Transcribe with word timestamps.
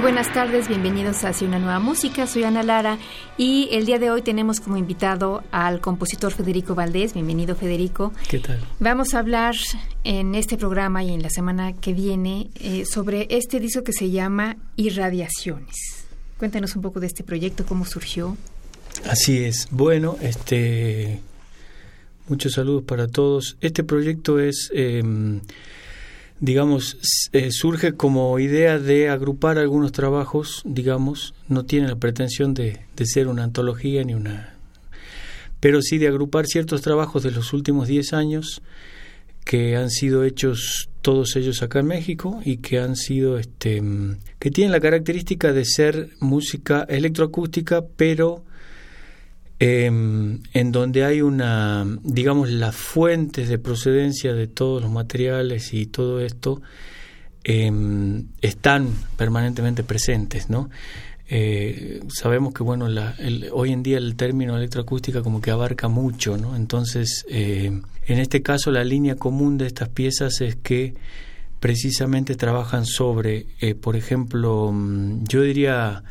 Muy 0.00 0.12
buenas 0.12 0.32
tardes, 0.32 0.66
bienvenidos 0.66 1.24
a 1.24 1.28
Hacia 1.28 1.46
una 1.46 1.58
nueva 1.58 1.78
música. 1.78 2.26
Soy 2.26 2.44
Ana 2.44 2.62
Lara 2.62 2.98
y 3.36 3.68
el 3.70 3.84
día 3.84 3.98
de 3.98 4.10
hoy 4.10 4.22
tenemos 4.22 4.58
como 4.58 4.78
invitado 4.78 5.44
al 5.50 5.82
compositor 5.82 6.32
Federico 6.32 6.74
Valdés. 6.74 7.12
Bienvenido, 7.12 7.54
Federico. 7.54 8.14
¿Qué 8.26 8.38
tal? 8.38 8.60
Vamos 8.78 9.12
a 9.12 9.18
hablar 9.18 9.56
en 10.02 10.34
este 10.34 10.56
programa 10.56 11.04
y 11.04 11.12
en 11.12 11.22
la 11.22 11.28
semana 11.28 11.74
que 11.74 11.92
viene 11.92 12.48
eh, 12.54 12.86
sobre 12.86 13.26
este 13.28 13.60
disco 13.60 13.84
que 13.84 13.92
se 13.92 14.10
llama 14.10 14.56
Irradiaciones. 14.76 16.06
Cuéntanos 16.38 16.74
un 16.76 16.80
poco 16.80 16.98
de 16.98 17.06
este 17.06 17.22
proyecto, 17.22 17.66
cómo 17.66 17.84
surgió. 17.84 18.38
Así 19.04 19.44
es. 19.44 19.68
Bueno, 19.70 20.16
este 20.22 21.20
muchos 22.26 22.54
saludos 22.54 22.84
para 22.84 23.06
todos. 23.06 23.58
Este 23.60 23.84
proyecto 23.84 24.40
es 24.40 24.70
em, 24.72 25.42
digamos, 26.40 27.28
eh, 27.32 27.50
surge 27.52 27.92
como 27.92 28.38
idea 28.38 28.78
de 28.78 29.10
agrupar 29.10 29.58
algunos 29.58 29.92
trabajos, 29.92 30.62
digamos, 30.64 31.34
no 31.48 31.64
tiene 31.64 31.88
la 31.88 31.96
pretensión 31.96 32.54
de, 32.54 32.80
de, 32.96 33.06
ser 33.06 33.28
una 33.28 33.44
antología 33.44 34.02
ni 34.04 34.14
una... 34.14 34.56
pero 35.60 35.82
sí 35.82 35.98
de 35.98 36.08
agrupar 36.08 36.46
ciertos 36.46 36.80
trabajos 36.80 37.22
de 37.22 37.30
los 37.30 37.52
últimos 37.52 37.88
10 37.88 38.14
años 38.14 38.62
que 39.44 39.76
han 39.76 39.90
sido 39.90 40.24
hechos 40.24 40.88
todos 41.02 41.36
ellos 41.36 41.62
acá 41.62 41.80
en 41.80 41.86
México 41.86 42.40
y 42.44 42.58
que 42.58 42.78
han 42.78 42.96
sido, 42.96 43.38
este, 43.38 43.82
que 44.38 44.50
tienen 44.50 44.72
la 44.72 44.80
característica 44.80 45.52
de 45.52 45.64
ser 45.64 46.10
música 46.20 46.86
electroacústica, 46.88 47.84
pero 47.96 48.44
eh, 49.60 49.86
en 49.86 50.72
donde 50.72 51.04
hay 51.04 51.22
una, 51.22 51.86
digamos, 52.02 52.50
las 52.50 52.74
fuentes 52.74 53.48
de 53.48 53.58
procedencia 53.58 54.34
de 54.34 54.48
todos 54.48 54.82
los 54.82 54.90
materiales 54.90 55.72
y 55.72 55.86
todo 55.86 56.20
esto 56.20 56.60
eh, 57.44 57.70
están 58.40 58.88
permanentemente 59.16 59.84
presentes, 59.84 60.50
¿no? 60.50 60.68
Eh, 61.32 62.00
sabemos 62.08 62.52
que 62.52 62.64
bueno 62.64 62.88
la, 62.88 63.14
el, 63.20 63.50
hoy 63.52 63.70
en 63.70 63.84
día 63.84 63.98
el 63.98 64.16
término 64.16 64.56
electroacústica 64.56 65.22
como 65.22 65.40
que 65.40 65.52
abarca 65.52 65.86
mucho 65.86 66.36
no 66.36 66.56
entonces 66.56 67.24
eh, 67.28 67.70
en 68.06 68.18
este 68.18 68.42
caso 68.42 68.72
la 68.72 68.82
línea 68.82 69.14
común 69.14 69.56
de 69.56 69.68
estas 69.68 69.90
piezas 69.90 70.40
es 70.40 70.56
que 70.56 70.94
precisamente 71.60 72.34
trabajan 72.34 72.84
sobre 72.84 73.46
eh, 73.60 73.76
por 73.76 73.94
ejemplo 73.94 74.74
yo 75.22 75.42
diría 75.42 76.02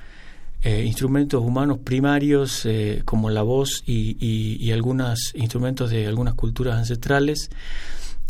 eh, 0.62 0.84
instrumentos 0.86 1.42
humanos 1.42 1.78
primarios 1.78 2.66
eh, 2.66 3.02
como 3.06 3.30
la 3.30 3.44
voz 3.44 3.82
y, 3.86 4.18
y, 4.20 4.58
y, 4.60 4.74
algunos 4.74 5.34
instrumentos 5.34 5.90
de 5.90 6.06
algunas 6.06 6.34
culturas 6.34 6.78
ancestrales 6.78 7.50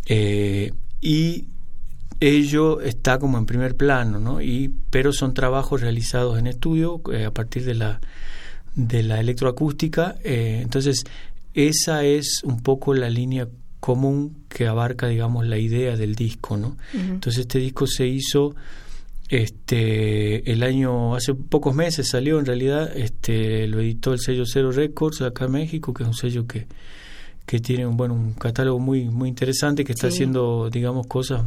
eh, 0.05 0.71
y 1.01 1.45
ello 2.19 2.81
está 2.81 3.17
como 3.17 3.39
en 3.39 3.47
primer 3.47 3.75
plano 3.75 4.19
¿no? 4.19 4.41
y 4.41 4.71
pero 4.91 5.11
son 5.11 5.33
trabajos 5.33 5.81
realizados 5.81 6.37
en 6.37 6.45
estudio 6.45 7.01
a 7.25 7.31
partir 7.31 7.65
de 7.65 7.73
la 7.73 7.99
de 8.75 9.01
la 9.01 9.19
electroacústica 9.19 10.15
entonces 10.23 11.05
esa 11.55 12.03
es 12.03 12.41
un 12.43 12.61
poco 12.61 12.93
la 12.93 13.09
línea 13.09 13.47
común 13.79 14.43
que 14.49 14.67
abarca 14.67 15.07
digamos 15.07 15.47
la 15.47 15.57
idea 15.57 15.97
del 15.97 16.13
disco 16.13 16.57
no 16.57 16.67
uh 16.67 16.97
-huh. 16.97 17.09
entonces 17.13 17.39
este 17.41 17.57
disco 17.57 17.87
se 17.87 18.05
hizo 18.05 18.53
este 19.29 20.51
el 20.51 20.63
año 20.63 21.15
hace 21.15 21.35
pocos 21.35 21.75
meses 21.75 22.09
salió 22.09 22.39
en 22.39 22.47
realidad 22.47 22.91
este 22.97 23.67
lo 23.67 23.79
editó 23.79 24.11
el 24.13 24.19
sello 24.19 24.43
Cero 24.45 24.71
Records 24.71 25.21
acá 25.21 25.45
en 25.45 25.51
México 25.51 25.93
que 25.93 26.01
es 26.03 26.09
un 26.09 26.15
sello 26.15 26.47
que 26.47 26.65
que 27.45 27.59
tiene 27.59 27.85
un 27.85 27.95
bueno 27.95 28.15
un 28.15 28.33
catálogo 28.33 28.79
muy 28.79 29.05
muy 29.05 29.29
interesante 29.29 29.85
que 29.85 29.91
está 29.91 30.09
sí. 30.09 30.15
haciendo 30.15 30.71
digamos 30.71 31.05
cosas 31.05 31.43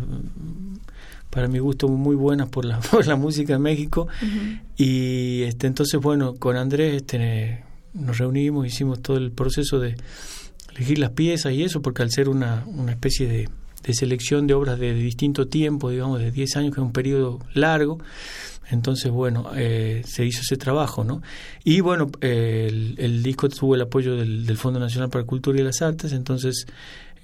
para 1.28 1.48
mi 1.48 1.58
gusto 1.58 1.88
muy 1.88 2.14
buenas 2.14 2.48
por 2.48 2.64
la 2.64 2.78
por 2.90 3.04
la 3.04 3.16
música 3.16 3.54
en 3.54 3.62
México 3.62 4.06
uh 4.06 4.24
-huh. 4.24 4.60
y 4.76 5.42
este 5.42 5.66
entonces 5.66 6.00
bueno 6.00 6.34
con 6.34 6.56
Andrés 6.56 6.94
este 6.94 7.64
nos 7.94 8.16
reunimos 8.18 8.64
hicimos 8.64 9.02
todo 9.02 9.16
el 9.16 9.32
proceso 9.32 9.80
de 9.80 9.96
elegir 10.76 11.00
las 11.00 11.10
piezas 11.10 11.52
y 11.52 11.64
eso 11.64 11.82
porque 11.82 12.02
al 12.02 12.12
ser 12.12 12.28
una 12.28 12.64
una 12.66 12.92
especie 12.92 13.26
de 13.26 13.48
de 13.82 13.94
selección 13.94 14.46
de 14.46 14.54
obras 14.54 14.78
de, 14.78 14.94
distinto 14.94 15.48
tiempo, 15.48 15.90
digamos, 15.90 16.20
de 16.20 16.30
10 16.30 16.56
años, 16.56 16.74
que 16.74 16.80
es 16.80 16.84
un 16.84 16.92
periodo 16.92 17.40
largo. 17.54 17.98
Entonces, 18.70 19.10
bueno, 19.10 19.50
eh, 19.54 20.02
se 20.06 20.24
hizo 20.24 20.40
ese 20.40 20.56
trabajo, 20.56 21.04
¿no? 21.04 21.20
Y 21.64 21.80
bueno, 21.80 22.10
el, 22.20 22.94
el, 22.98 23.22
disco 23.22 23.48
tuvo 23.48 23.74
el 23.74 23.82
apoyo 23.82 24.16
del, 24.16 24.46
del, 24.46 24.56
Fondo 24.56 24.80
Nacional 24.80 25.10
para 25.10 25.22
la 25.22 25.26
Cultura 25.26 25.60
y 25.60 25.62
las 25.62 25.82
Artes, 25.82 26.12
entonces 26.12 26.66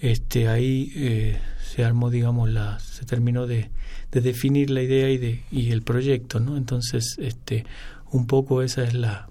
este 0.00 0.48
ahí 0.48 0.92
eh, 0.94 1.38
se 1.62 1.84
armó, 1.84 2.10
digamos, 2.10 2.50
la, 2.50 2.78
se 2.80 3.04
terminó 3.04 3.46
de, 3.46 3.70
de 4.12 4.20
definir 4.20 4.70
la 4.70 4.82
idea 4.82 5.10
y, 5.10 5.18
de, 5.18 5.42
y 5.50 5.70
el 5.70 5.82
proyecto, 5.82 6.40
¿no? 6.40 6.56
Entonces, 6.56 7.16
este, 7.18 7.64
un 8.10 8.26
poco 8.26 8.62
esa 8.62 8.84
es 8.84 8.94
la, 8.94 9.28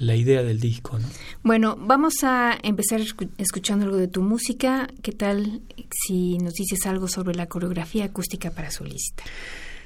la 0.00 0.16
idea 0.16 0.42
del 0.42 0.58
disco. 0.58 0.98
¿no? 0.98 1.06
Bueno, 1.42 1.76
vamos 1.78 2.24
a 2.24 2.58
empezar 2.62 3.00
escuchando 3.36 3.84
algo 3.84 3.98
de 3.98 4.08
tu 4.08 4.22
música. 4.22 4.88
¿Qué 5.02 5.12
tal 5.12 5.60
si 6.06 6.38
nos 6.38 6.54
dices 6.54 6.86
algo 6.86 7.06
sobre 7.06 7.34
la 7.34 7.46
coreografía 7.46 8.06
acústica 8.06 8.50
para 8.50 8.70
solista? 8.70 9.22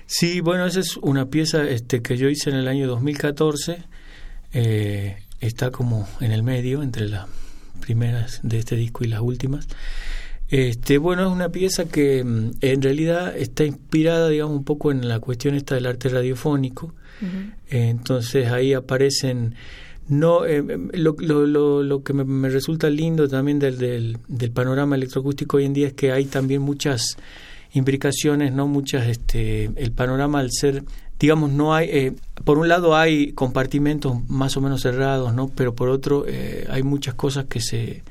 Sí, 0.07 0.41
bueno, 0.41 0.67
esa 0.67 0.81
es 0.81 0.97
una 0.99 1.27
pieza 1.27 1.69
este, 1.69 2.01
que 2.01 2.17
yo 2.17 2.29
hice 2.29 2.51
en 2.51 2.57
el 2.57 2.69
año 2.69 2.87
2014. 2.87 3.85
Eh, 4.53 5.17
está 5.41 5.73
como 5.73 6.09
en 6.21 6.31
el 6.31 6.45
medio 6.45 6.85
entre 6.85 7.09
las 7.09 7.27
primeras 7.81 8.39
de 8.45 8.61
este 8.61 8.77
disco 8.77 9.03
y 9.03 9.09
las 9.09 9.21
últimas. 9.21 9.67
Este, 10.49 10.99
bueno, 10.99 11.27
es 11.27 11.33
una 11.33 11.49
pieza 11.49 11.87
que 11.87 12.23
mm, 12.23 12.51
en 12.61 12.83
realidad 12.83 13.37
está 13.37 13.65
inspirada, 13.65 14.29
digamos, 14.29 14.57
un 14.57 14.65
poco 14.65 14.93
en 14.93 15.09
la 15.09 15.19
cuestión 15.19 15.57
esta 15.57 15.75
del 15.75 15.87
arte 15.87 16.09
radiofónico. 16.09 16.95
Uh 17.21 17.25
-huh. 17.25 17.53
entonces 17.71 18.51
ahí 18.51 18.75
aparecen 18.75 19.55
no 20.09 20.45
eh, 20.45 20.63
lo, 20.93 21.17
lo, 21.19 21.47
lo, 21.47 21.83
lo, 21.83 22.03
que 22.03 22.13
me, 22.13 22.25
me, 22.25 22.49
resulta 22.49 22.91
lindo 22.91 23.29
también 23.29 23.59
del, 23.59 23.79
del, 23.79 24.19
del, 24.29 24.51
panorama 24.51 24.97
electroacústico 24.97 25.57
hoy 25.57 25.65
en 25.65 25.73
día 25.73 25.89
es 25.89 25.93
que 25.95 26.13
hay 26.13 26.27
también 26.27 26.63
muchas 26.63 27.17
imbricaciones 27.73 28.53
no 28.53 28.67
muchas 28.67 29.07
este 29.09 29.71
el 29.77 29.93
panorama 29.93 30.41
al 30.41 30.51
ser 30.53 30.85
digamos 31.19 31.51
no 31.51 31.75
hay 31.75 31.89
eh, 31.91 32.13
por 32.45 32.59
un 32.59 32.69
lado 32.69 32.97
hay 32.97 33.33
compartimentos 33.33 34.29
más 34.29 34.57
o 34.57 34.61
menos 34.61 34.83
cerrados 34.83 35.33
no 35.35 35.49
pero 35.49 35.75
por 35.75 35.89
otro 35.89 36.25
eh, 36.29 36.67
hay 36.71 36.83
muchas 36.83 37.15
cosas 37.15 37.47
que 37.47 37.61
se 37.61 38.03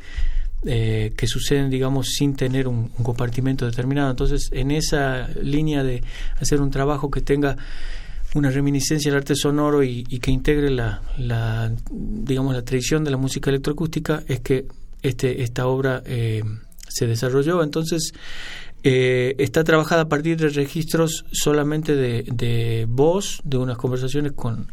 eh, 0.66 1.12
que 1.18 1.28
suceden 1.28 1.70
digamos 1.70 2.14
sin 2.14 2.38
tener 2.38 2.70
un, 2.70 2.90
un 2.98 3.04
compartimento 3.04 3.66
determinado. 3.66 4.10
Entonces 4.10 4.50
en 4.54 4.72
esa 4.72 5.28
línea 5.42 5.84
de 5.84 6.02
hacer 6.40 6.62
un 6.62 6.72
trabajo 6.72 7.12
que 7.12 7.20
tenga 7.20 7.58
una 8.36 8.50
reminiscencia 8.50 9.12
del 9.12 9.20
arte 9.20 9.36
sonoro 9.36 9.84
y, 9.84 10.06
y 10.10 10.20
que 10.20 10.32
integre 10.32 10.70
la, 10.70 11.02
digamos 12.00 12.56
la 12.56 12.64
tradición 12.64 13.04
de 13.04 13.12
la 13.12 13.18
música 13.18 13.50
electroacústica 13.50 14.24
es 14.28 14.40
que 14.40 14.66
este 15.02 15.44
esta 15.44 15.68
obra 15.68 16.02
eh, 16.06 16.44
se 16.88 17.08
desarrolló. 17.08 17.64
Entonces 17.64 18.14
eh, 18.84 19.36
está 19.38 19.64
trabajada 19.64 20.04
a 20.04 20.10
partir 20.10 20.38
de 20.38 20.50
registros 20.50 21.26
solamente 21.32 21.96
de, 21.96 22.24
de 22.24 22.86
voz 22.90 23.42
de 23.44 23.58
unas 23.58 23.78
conversaciones 23.78 24.34
con 24.34 24.72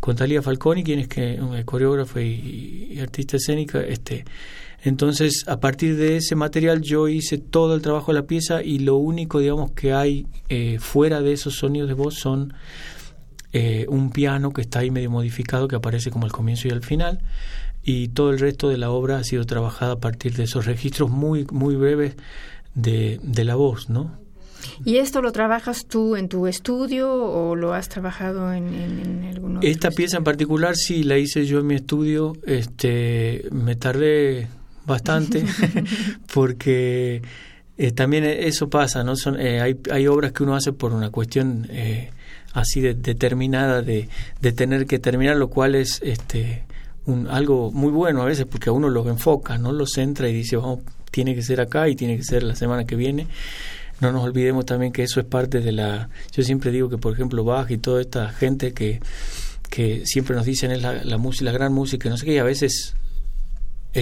con 0.00 0.14
Talía 0.14 0.42
Falconi 0.42 0.84
quien 0.84 1.00
es 1.00 1.08
que 1.08 1.40
coreógrafo 1.64 2.20
y, 2.20 2.88
y 2.92 3.00
artista 3.00 3.36
escénica 3.36 3.80
este 3.80 4.24
entonces, 4.82 5.44
a 5.48 5.58
partir 5.58 5.96
de 5.96 6.16
ese 6.16 6.36
material 6.36 6.82
yo 6.82 7.08
hice 7.08 7.38
todo 7.38 7.74
el 7.74 7.82
trabajo 7.82 8.12
de 8.12 8.20
la 8.20 8.26
pieza 8.26 8.62
y 8.62 8.78
lo 8.78 8.96
único, 8.96 9.40
digamos, 9.40 9.72
que 9.72 9.92
hay 9.92 10.26
eh, 10.48 10.78
fuera 10.78 11.20
de 11.20 11.32
esos 11.32 11.56
sonidos 11.56 11.88
de 11.88 11.94
voz 11.94 12.14
son 12.14 12.54
eh, 13.52 13.86
un 13.88 14.10
piano 14.10 14.52
que 14.52 14.60
está 14.60 14.80
ahí 14.80 14.90
medio 14.90 15.10
modificado, 15.10 15.66
que 15.66 15.76
aparece 15.76 16.10
como 16.10 16.26
al 16.26 16.32
comienzo 16.32 16.68
y 16.68 16.70
al 16.70 16.82
final, 16.82 17.20
y 17.82 18.08
todo 18.08 18.30
el 18.30 18.38
resto 18.38 18.68
de 18.68 18.78
la 18.78 18.90
obra 18.90 19.18
ha 19.18 19.24
sido 19.24 19.44
trabajada 19.46 19.94
a 19.94 20.00
partir 20.00 20.36
de 20.36 20.44
esos 20.44 20.66
registros 20.66 21.10
muy, 21.10 21.44
muy 21.50 21.74
breves 21.74 22.14
de, 22.74 23.18
de 23.22 23.44
la 23.44 23.56
voz, 23.56 23.90
¿no? 23.90 24.16
¿Y 24.84 24.96
esto 24.98 25.22
lo 25.22 25.32
trabajas 25.32 25.86
tú 25.86 26.16
en 26.16 26.28
tu 26.28 26.46
estudio 26.46 27.12
o 27.12 27.56
lo 27.56 27.74
has 27.74 27.88
trabajado 27.88 28.52
en, 28.52 28.74
en, 28.74 28.98
en 28.98 29.24
algún 29.24 29.58
Esta 29.62 29.90
pieza 29.90 30.18
en 30.18 30.24
particular 30.24 30.76
sí 30.76 31.04
la 31.04 31.16
hice 31.16 31.46
yo 31.46 31.60
en 31.60 31.66
mi 31.66 31.76
estudio. 31.76 32.36
Este, 32.44 33.46
me 33.50 33.76
tardé 33.76 34.48
bastante, 34.88 35.44
porque 36.34 37.22
eh, 37.76 37.92
también 37.92 38.24
eso 38.24 38.68
pasa, 38.68 39.04
¿no? 39.04 39.14
Son, 39.14 39.40
eh, 39.40 39.60
hay, 39.60 39.78
hay 39.92 40.08
obras 40.08 40.32
que 40.32 40.42
uno 40.42 40.56
hace 40.56 40.72
por 40.72 40.92
una 40.92 41.10
cuestión 41.10 41.68
eh, 41.70 42.10
así 42.54 42.80
de, 42.80 42.94
determinada 42.94 43.82
de, 43.82 44.08
de 44.40 44.52
tener 44.52 44.86
que 44.86 44.98
terminar, 44.98 45.36
lo 45.36 45.48
cual 45.48 45.76
es 45.76 46.00
este 46.02 46.64
un, 47.06 47.28
algo 47.28 47.70
muy 47.70 47.92
bueno 47.92 48.22
a 48.22 48.24
veces 48.24 48.46
porque 48.46 48.70
a 48.70 48.72
uno 48.72 48.88
lo 48.88 49.08
enfoca, 49.08 49.58
no 49.58 49.72
lo 49.72 49.86
centra 49.86 50.28
y 50.28 50.34
dice, 50.34 50.56
vamos, 50.56 50.80
tiene 51.10 51.34
que 51.34 51.42
ser 51.42 51.60
acá 51.60 51.88
y 51.88 51.94
tiene 51.94 52.16
que 52.16 52.24
ser 52.24 52.42
la 52.42 52.56
semana 52.56 52.84
que 52.84 52.96
viene. 52.96 53.28
No 54.00 54.12
nos 54.12 54.24
olvidemos 54.24 54.66
también 54.66 54.92
que 54.92 55.02
eso 55.02 55.18
es 55.18 55.26
parte 55.26 55.60
de 55.60 55.72
la... 55.72 56.08
Yo 56.32 56.42
siempre 56.42 56.70
digo 56.70 56.88
que, 56.88 56.98
por 56.98 57.12
ejemplo, 57.12 57.42
Bach 57.44 57.70
y 57.70 57.78
toda 57.78 58.00
esta 58.00 58.28
gente 58.28 58.72
que, 58.72 59.00
que 59.70 60.02
siempre 60.06 60.36
nos 60.36 60.44
dicen 60.44 60.70
es 60.70 60.82
la, 60.82 61.02
la 61.02 61.18
música, 61.18 61.46
la 61.46 61.52
gran 61.52 61.72
música, 61.72 62.08
no 62.08 62.16
sé 62.16 62.26
qué, 62.26 62.34
y 62.34 62.38
a 62.38 62.44
veces 62.44 62.94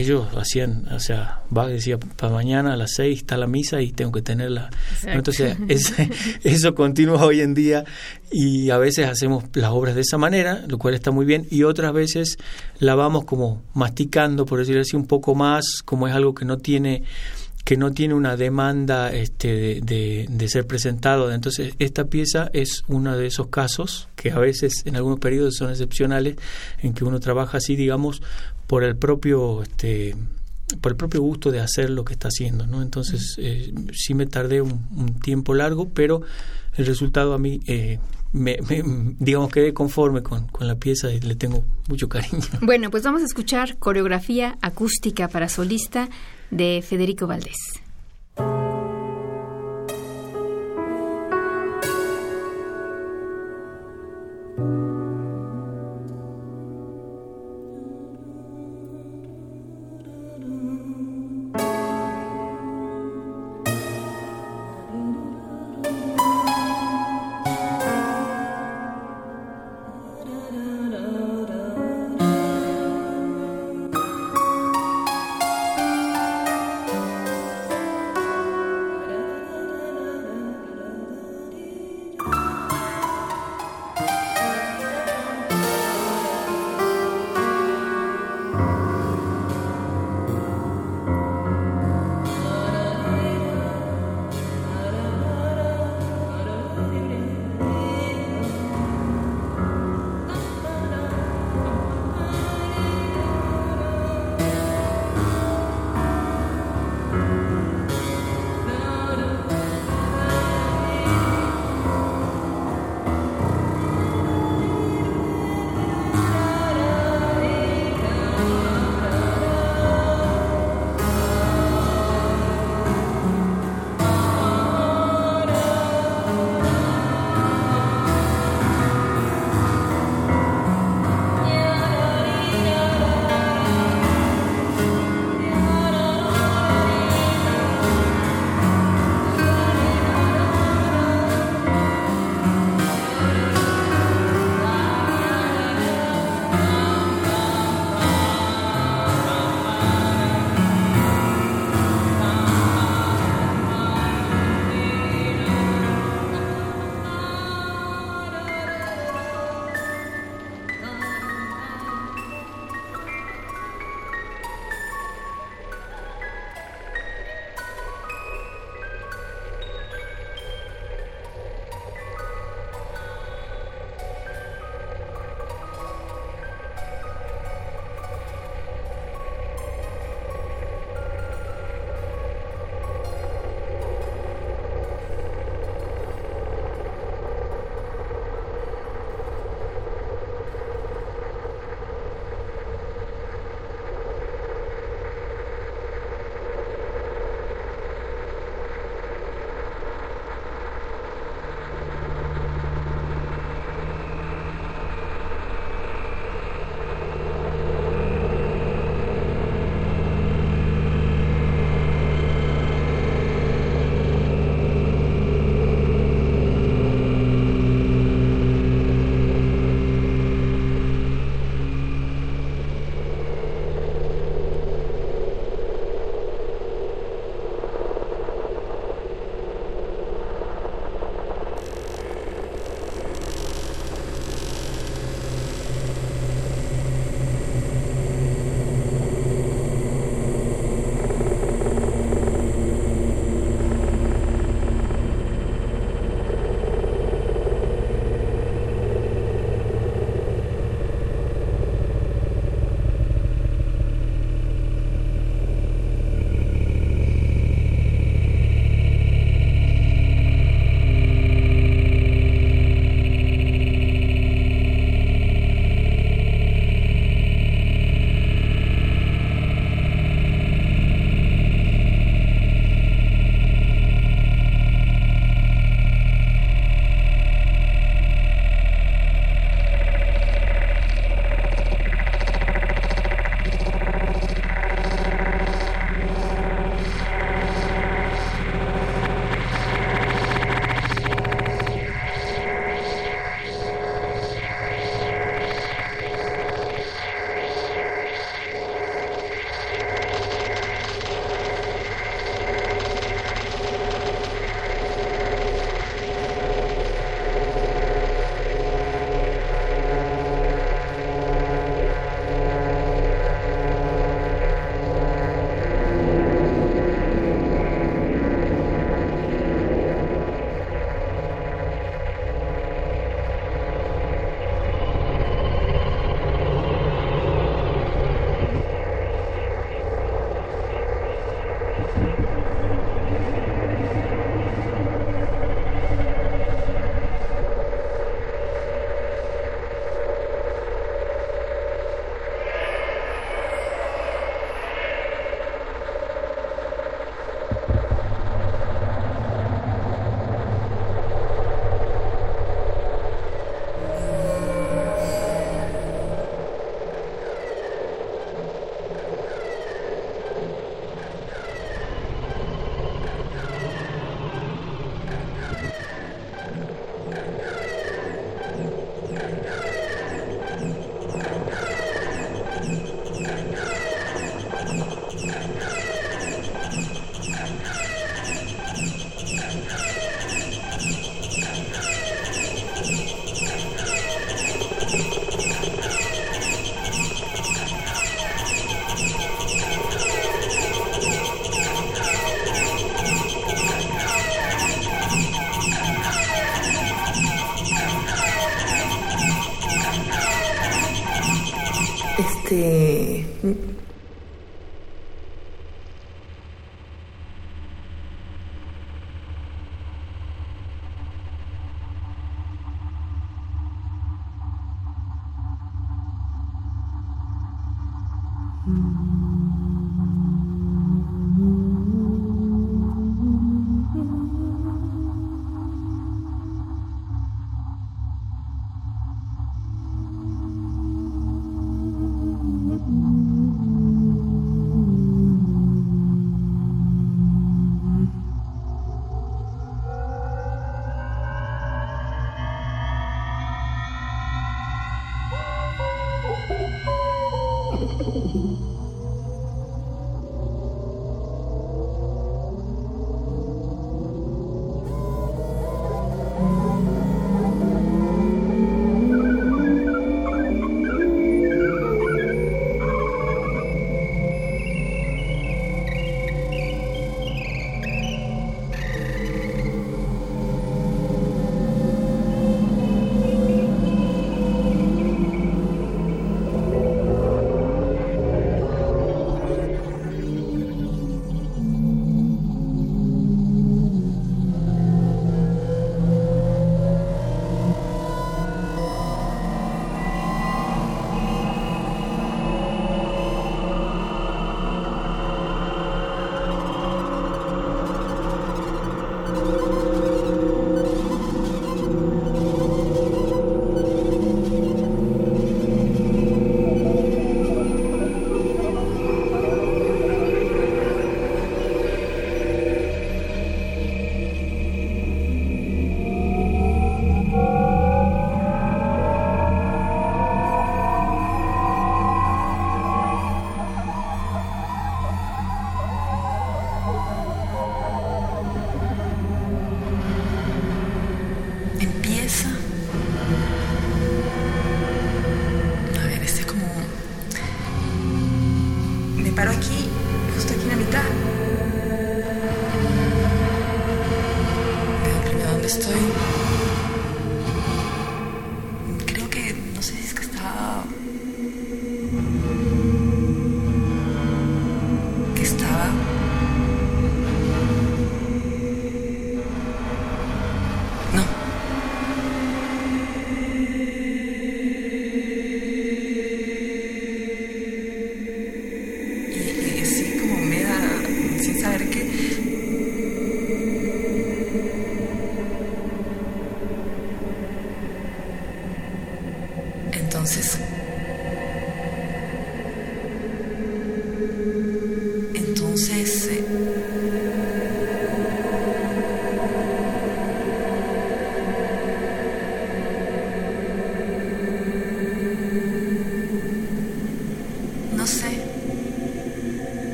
ellos 0.00 0.28
hacían, 0.36 0.88
o 0.92 1.00
sea, 1.00 1.40
Bach 1.50 1.68
decía, 1.68 1.98
para 1.98 2.32
mañana 2.32 2.74
a 2.74 2.76
las 2.76 2.94
seis 2.94 3.18
está 3.18 3.36
la 3.36 3.46
misa 3.46 3.80
y 3.80 3.92
tengo 3.92 4.12
que 4.12 4.22
tenerla. 4.22 4.70
Entonces, 5.04 5.56
eso 6.44 6.74
continúa 6.74 7.24
hoy 7.24 7.40
en 7.40 7.54
día 7.54 7.84
y 8.30 8.70
a 8.70 8.78
veces 8.78 9.06
hacemos 9.06 9.44
las 9.54 9.70
obras 9.70 9.94
de 9.94 10.02
esa 10.02 10.18
manera, 10.18 10.64
lo 10.66 10.78
cual 10.78 10.94
está 10.94 11.10
muy 11.10 11.26
bien, 11.26 11.46
y 11.50 11.62
otras 11.62 11.92
veces 11.92 12.38
la 12.78 12.94
vamos 12.94 13.24
como 13.24 13.62
masticando, 13.74 14.46
por 14.46 14.58
decirlo 14.58 14.82
así, 14.82 14.96
un 14.96 15.06
poco 15.06 15.34
más, 15.34 15.82
como 15.84 16.08
es 16.08 16.14
algo 16.14 16.34
que 16.34 16.44
no 16.44 16.58
tiene 16.58 17.02
que 17.66 17.76
no 17.76 17.90
tiene 17.90 18.14
una 18.14 18.36
demanda 18.36 19.12
este, 19.12 19.80
de, 19.80 20.26
de, 20.30 20.48
ser 20.48 20.68
presentado. 20.68 21.32
Entonces, 21.32 21.74
esta 21.80 22.04
pieza 22.04 22.48
es 22.52 22.84
uno 22.86 23.16
de 23.16 23.26
esos 23.26 23.48
casos 23.48 24.08
que 24.14 24.30
a 24.30 24.38
veces 24.38 24.84
en 24.84 24.94
algunos 24.94 25.18
periodos 25.18 25.56
son 25.56 25.70
excepcionales, 25.70 26.36
en 26.80 26.94
que 26.94 27.02
uno 27.02 27.18
trabaja 27.18 27.58
así, 27.58 27.74
digamos, 27.74 28.22
por 28.66 28.84
el 28.84 28.96
propio 28.96 29.62
este, 29.62 30.14
por 30.80 30.92
el 30.92 30.96
propio 30.96 31.22
gusto 31.22 31.50
de 31.50 31.60
hacer 31.60 31.90
lo 31.90 32.04
que 32.04 32.14
está 32.14 32.28
haciendo, 32.28 32.66
¿no? 32.66 32.82
Entonces, 32.82 33.36
eh, 33.38 33.72
sí 33.92 34.14
me 34.14 34.26
tardé 34.26 34.60
un, 34.60 35.20
tiempo 35.20 35.54
largo, 35.54 35.88
pero 35.88 36.22
el 36.76 36.86
resultado 36.86 37.34
a 37.34 37.38
mí, 37.38 37.60
eh, 37.66 37.98
me, 38.32 38.58
digamos, 39.18 39.50
quedé 39.52 39.72
conforme 39.72 40.22
con, 40.22 40.46
con, 40.48 40.66
la 40.66 40.74
pieza 40.74 41.12
y 41.12 41.20
le 41.20 41.36
tengo 41.36 41.64
mucho 41.88 42.08
cariño. 42.08 42.42
Bueno, 42.60 42.90
pues 42.90 43.04
vamos 43.04 43.22
a 43.22 43.24
escuchar 43.24 43.78
coreografía 43.78 44.58
acústica 44.60 45.28
para 45.28 45.48
solista 45.48 46.08
de 46.50 46.82
Federico 46.86 47.26
Valdés. 47.26 47.56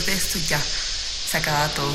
después 0.00 0.06
de 0.06 0.12
esto 0.14 0.38
ya 0.48 0.60
se 0.60 1.36
acaba 1.36 1.68
todo. 1.74 1.92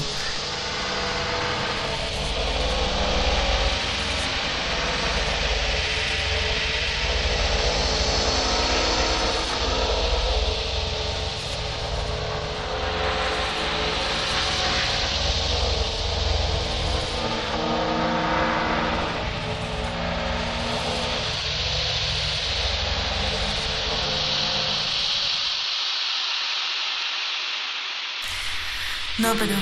No, 29.26 29.34
pero 29.40 29.56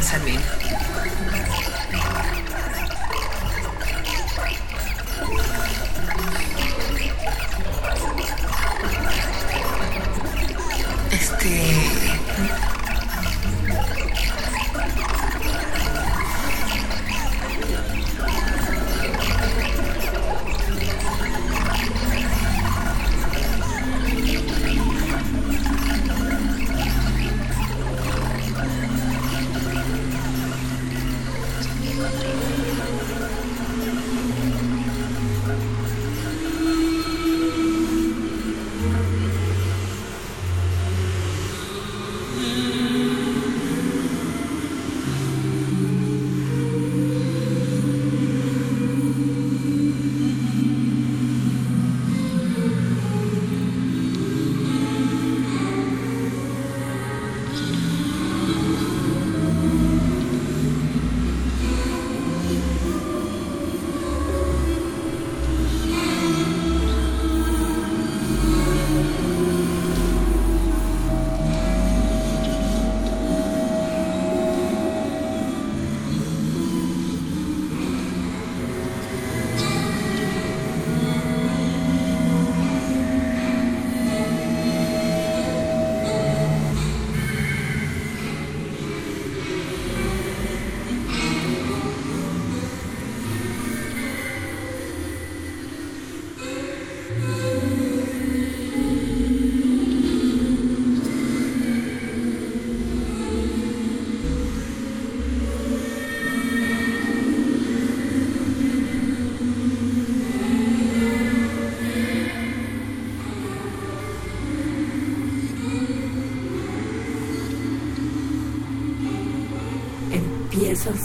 Sabine. 0.00 1.47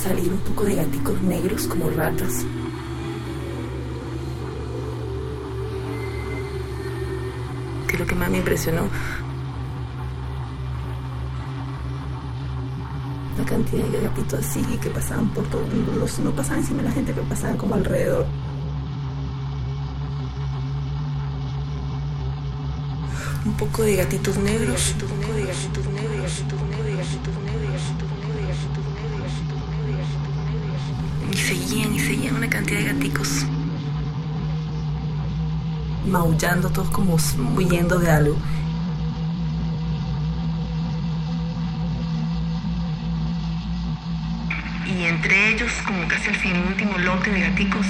Salir 0.03 0.29
un 0.33 0.39
poco 0.39 0.65
de 0.65 0.75
gaticos 0.75 1.21
negros 1.21 1.65
como 1.65 1.89
ratas. 1.89 2.45
Que 7.87 7.97
lo 7.97 8.05
que 8.05 8.15
más 8.15 8.29
me 8.29 8.39
impresionó 8.39 8.83
la 13.37 13.45
cantidad 13.45 13.85
de 13.85 14.01
gatitos 14.01 14.39
así 14.39 14.61
que 14.81 14.89
pasaban 14.89 15.29
por 15.29 15.45
todo 15.45 15.61
el 15.61 15.73
mundo, 15.73 16.05
no 16.23 16.31
pasaban 16.31 16.59
encima 16.59 16.81
de 16.81 16.89
la 16.89 16.91
gente, 16.91 17.13
pero 17.13 17.25
pasaban 17.27 17.55
como 17.55 17.75
alrededor. 17.75 18.25
Un 23.45 23.53
poco 23.53 23.83
de 23.83 23.95
gatitos 23.95 24.37
negros, 24.37 24.95
un 25.01 25.07
poco 25.07 25.33
de 25.33 25.45
gatitos 25.45 25.53
negros, 25.53 25.72
Maullando 36.13 36.69
todos 36.69 36.91
como 36.91 37.17
huyendo 37.57 37.97
de 37.97 38.11
algo. 38.11 38.37
y 44.85 45.05
entre 45.05 45.53
ellos, 45.53 45.71
como 45.87 46.07
casi 46.07 46.29
al 46.29 46.35
fin, 46.35 46.53
último 46.67 46.99
lote 46.99 47.31
de 47.31 47.39
gaticos. 47.39 47.87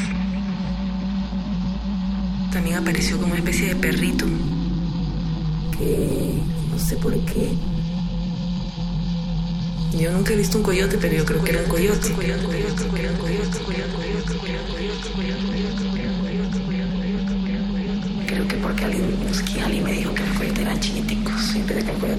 También 2.54 2.78
apareció 2.78 3.18
como 3.18 3.34
una 3.34 3.40
especie 3.40 3.74
de 3.74 3.76
perrito, 3.76 4.26
que 5.78 6.40
no 6.72 6.80
sé 6.80 6.96
por 6.96 7.14
qué. 7.26 7.52
Yo 10.00 10.12
nunca 10.12 10.32
he 10.32 10.38
visto 10.38 10.60
un 10.60 10.64
coyote, 10.64 10.98
pero 10.98 11.18
yo 11.18 11.26
creo 11.26 11.44
que 11.44 11.52
era 11.52 11.62
un 11.62 11.68
coyote. 11.68 12.14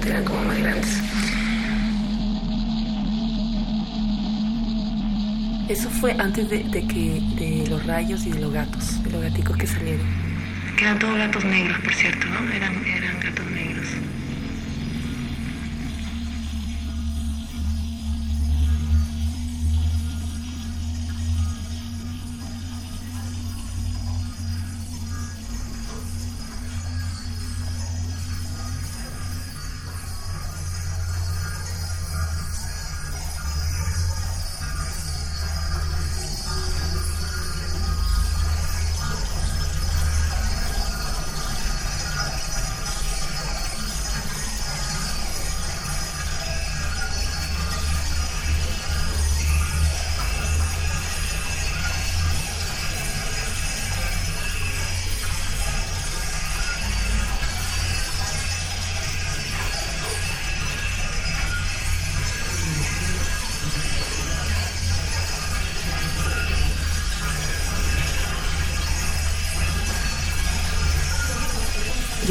Que 0.01 0.09
eran 0.09 0.23
como 0.25 0.43
más 0.43 0.57
grandes. 0.57 1.01
Eso 5.69 5.89
fue 5.89 6.15
antes 6.19 6.49
de, 6.49 6.63
de, 6.63 6.85
que 6.85 7.21
de 7.35 7.67
los 7.69 7.85
rayos 7.85 8.25
y 8.25 8.31
de 8.31 8.39
los 8.39 8.53
gatos, 8.53 9.03
de 9.03 9.11
los 9.11 9.21
gaticos 9.21 9.57
que 9.57 9.67
salieron. 9.67 10.05
Que 10.77 10.83
eran 10.83 10.99
todos 10.99 11.17
gatos 11.17 11.43
negros, 11.45 11.79
por 11.79 11.93
cierto, 11.93 12.27
¿no? 12.27 12.39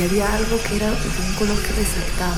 Había 0.04 0.34
algo 0.34 0.60
que 0.68 0.76
era 0.76 0.90
de 0.90 0.96
un 0.96 1.34
color 1.34 1.56
que 1.62 1.72
resaltaba. 1.72 2.36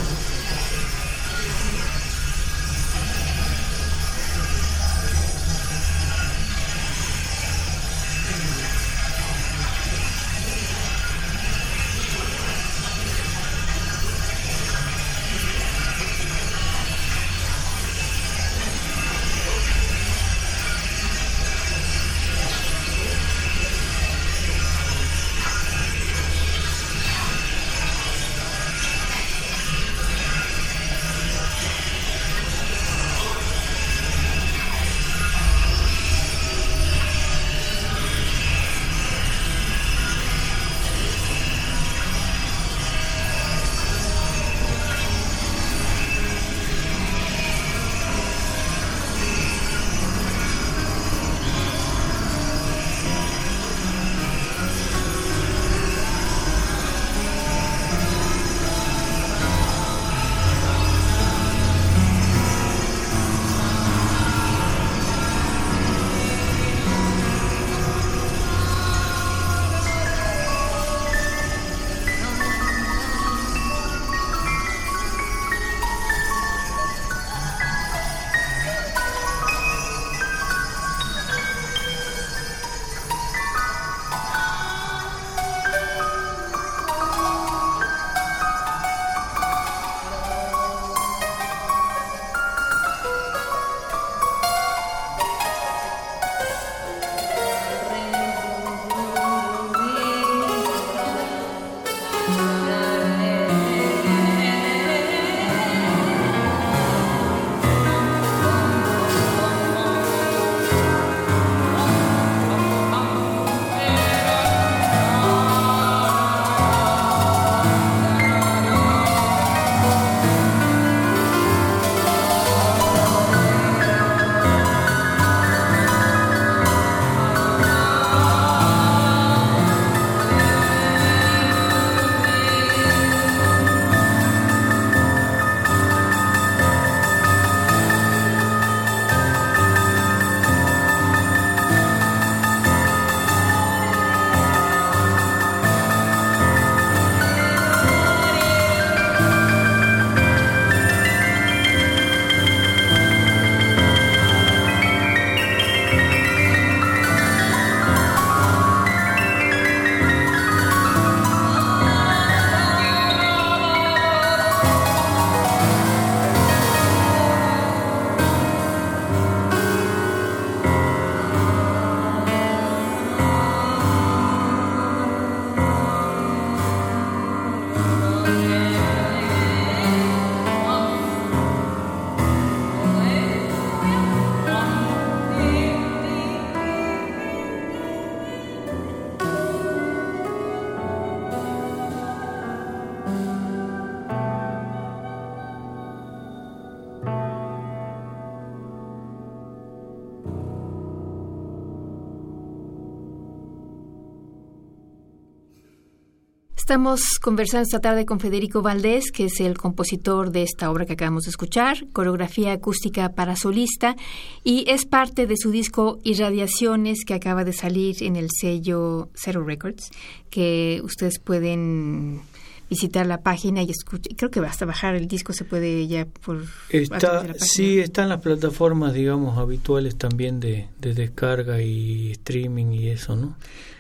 Estamos 206.67 207.21
conversando 207.23 207.63
esta 207.63 207.79
tarde 207.79 208.05
con 208.05 208.19
Federico 208.19 208.61
Valdés, 208.61 209.13
que 209.13 209.27
es 209.27 209.39
el 209.39 209.57
compositor 209.57 210.33
de 210.33 210.43
esta 210.43 210.69
obra 210.69 210.85
que 210.85 210.95
acabamos 210.95 211.23
de 211.23 211.31
escuchar, 211.31 211.87
coreografía 211.93 212.51
acústica 212.51 213.11
para 213.11 213.37
solista, 213.37 213.95
y 214.43 214.65
es 214.67 214.85
parte 214.85 215.29
de 215.29 215.37
su 215.37 215.53
disco 215.53 216.01
Irradiaciones 216.03 217.05
que 217.07 217.15
acaba 217.15 217.45
de 217.45 217.53
salir 217.53 218.03
en 218.03 218.17
el 218.17 218.31
sello 218.37 219.11
Zero 219.15 219.45
Records, 219.45 219.93
que 220.29 220.81
ustedes 220.83 221.21
pueden 221.21 222.23
visitar 222.69 223.07
la 223.07 223.21
página 223.21 223.63
y 223.63 223.71
escuchar. 223.71 224.17
Creo 224.17 224.33
que 224.33 224.41
basta 224.41 224.67
bajar 224.67 224.97
el 224.97 225.07
disco, 225.07 225.33
se 225.33 225.45
puede 225.45 225.87
ya 225.87 226.05
por. 226.05 226.47
Está, 226.71 227.33
sí, 227.39 227.79
están 227.79 228.09
las 228.09 228.21
plataformas, 228.21 228.93
digamos, 228.93 229.39
habituales 229.39 229.95
también 229.95 230.41
de, 230.41 230.67
de 230.81 230.95
descarga 230.95 231.63
y 231.63 232.11
streaming 232.11 232.73
y 232.73 232.89
eso, 232.89 233.15
¿no? 233.15 233.37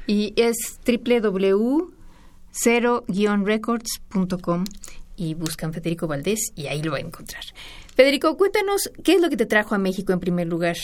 Y 0.07 0.35
es 0.37 0.79
www 0.87 1.95
cero-records.com 2.57 4.64
y 5.16 5.35
buscan 5.35 5.73
Federico 5.73 6.07
Valdés 6.07 6.53
y 6.55 6.66
ahí 6.66 6.83
lo 6.83 6.92
va 6.92 6.99
a 6.99 7.01
encontrar. 7.01 7.42
Federico, 7.95 8.37
cuéntanos, 8.37 8.90
¿qué 9.03 9.14
es 9.14 9.21
lo 9.21 9.31
que 9.31 9.37
te 9.37 9.47
trajo 9.47 9.75
a 9.75 9.79
México 9.79 10.12
en 10.12 10.21
primer 10.21 10.47
lugar? 10.47 10.77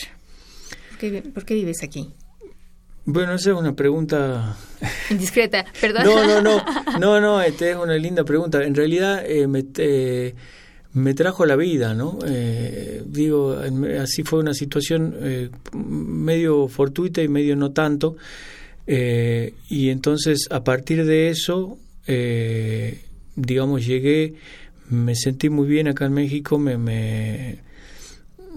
¿Por 1.33 1.45
qué, 1.45 1.53
vives 1.53 1.83
aquí? 1.83 2.09
Bueno, 3.05 3.33
esa 3.33 3.51
es 3.51 3.57
una 3.57 3.75
pregunta... 3.75 4.57
Indiscreta, 5.09 5.65
perdón. 5.79 6.05
No, 6.05 6.25
no, 6.25 6.41
no, 6.41 6.65
no, 6.99 7.21
no, 7.21 7.41
esta 7.41 7.69
es 7.69 7.75
una 7.75 7.97
linda 7.97 8.23
pregunta. 8.23 8.63
En 8.63 8.73
realidad 8.73 9.23
eh, 9.25 9.45
me, 9.47 9.65
eh, 9.77 10.33
me, 10.93 11.13
trajo 11.13 11.45
la 11.45 11.57
vida, 11.57 11.93
¿no? 11.93 12.17
Eh, 12.25 13.03
digo, 13.05 13.57
así 14.01 14.23
fue 14.23 14.39
una 14.39 14.53
situación 14.53 15.51
medio 15.73 16.69
fortuita 16.69 17.21
y 17.21 17.27
medio 17.27 17.57
no 17.57 17.71
tanto. 17.71 18.15
Eh, 18.85 19.53
y 19.69 19.89
entonces 19.89 20.47
a 20.51 20.63
partir 20.63 21.05
de 21.05 21.29
eso, 21.29 21.77
eh, 22.07 23.05
digamos, 23.35 23.85
llegué, 23.85 24.35
me 24.89 25.15
sentí 25.15 25.49
muy 25.49 25.67
bien 25.67 25.87
acá 25.87 26.05
en 26.05 26.13
México, 26.13 26.57
me, 26.57 26.77
me 26.77 27.59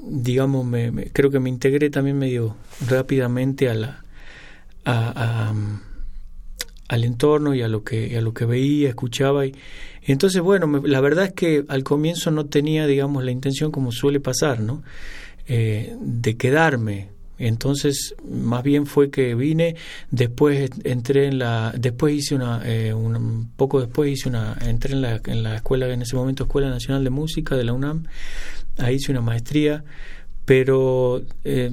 digamos, 0.09 0.67
me, 0.67 1.11
creo 1.12 1.31
que 1.31 1.41
me 1.41 1.49
integré 1.49 1.91
también 1.91 2.19
medio 2.19 2.57
rápidamente 2.87 3.69
a 3.69 3.75
la, 3.75 4.05
a, 4.85 5.55
al 6.89 7.05
entorno 7.05 7.55
y 7.55 7.62
a 7.62 7.69
lo 7.69 7.83
que 7.83 8.17
a 8.17 8.21
lo 8.21 8.33
que 8.33 8.45
veía, 8.45 8.89
escuchaba 8.89 9.47
y, 9.47 9.55
entonces 10.03 10.41
bueno, 10.41 10.83
la 10.85 11.01
verdad 11.01 11.27
es 11.27 11.33
que 11.33 11.65
al 11.69 11.83
comienzo 11.83 12.31
no 12.31 12.47
tenía, 12.47 12.87
digamos, 12.87 13.25
la 13.25 13.33
intención 13.33 13.73
como 13.73 13.91
suele 13.91 14.21
pasar, 14.21 14.61
¿no? 14.61 14.85
Eh, 15.49 15.97
de 16.01 16.37
quedarme 16.37 17.09
entonces, 17.38 18.14
más 18.25 18.62
bien 18.62 18.87
fue 18.87 19.11
que 19.11 19.35
vine, 19.35 19.77
después 20.11 20.70
entré 20.85 21.27
en 21.27 21.38
la, 21.38 21.72
después 21.77 22.14
hice 22.14 22.35
una, 22.35 22.62
eh, 22.64 22.94
un 22.94 23.51
poco 23.57 23.81
después 23.81 24.11
hice 24.11 24.29
una, 24.29 24.57
entré 24.64 24.94
en 24.94 25.03
la, 25.03 25.20
en 25.27 25.42
la 25.42 25.57
escuela, 25.57 25.92
en 25.92 26.03
ese 26.03 26.16
momento 26.16 26.44
Escuela 26.44 26.70
Nacional 26.70 27.05
de 27.05 27.11
Música 27.11 27.55
de 27.55 27.64
la 27.64 27.75
UNAM, 27.75 28.05
ahí 28.79 28.94
hice 28.94 29.12
una 29.12 29.20
maestría, 29.20 29.85
pero 30.46 31.22
eh, 31.44 31.70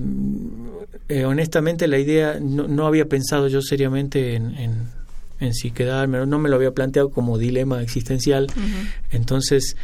eh, 1.07 1.25
honestamente 1.25 1.87
la 1.87 1.99
idea, 1.99 2.39
no, 2.41 2.67
no, 2.67 2.85
había 2.85 3.07
pensado 3.07 3.47
yo 3.47 3.61
seriamente 3.61 4.35
en, 4.35 4.55
en, 4.57 4.87
en, 5.39 5.53
si 5.53 5.71
quedarme, 5.71 6.25
no 6.25 6.39
me 6.39 6.49
lo 6.49 6.57
había 6.57 6.71
planteado 6.71 7.09
como 7.09 7.37
dilema 7.37 7.81
existencial, 7.81 8.47
entonces 9.11 9.77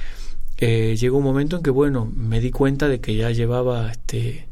llegó 0.60 1.20
un 1.20 1.24
momento 1.24 1.56
en 1.56 1.64
que, 1.64 1.70
bueno, 1.70 2.12
me 2.14 2.42
di 2.42 2.52
cuenta 2.52 2.90
de 2.90 3.00
que 3.00 3.16
ya 3.16 3.32
llevaba, 3.32 3.92
este, 3.92 4.49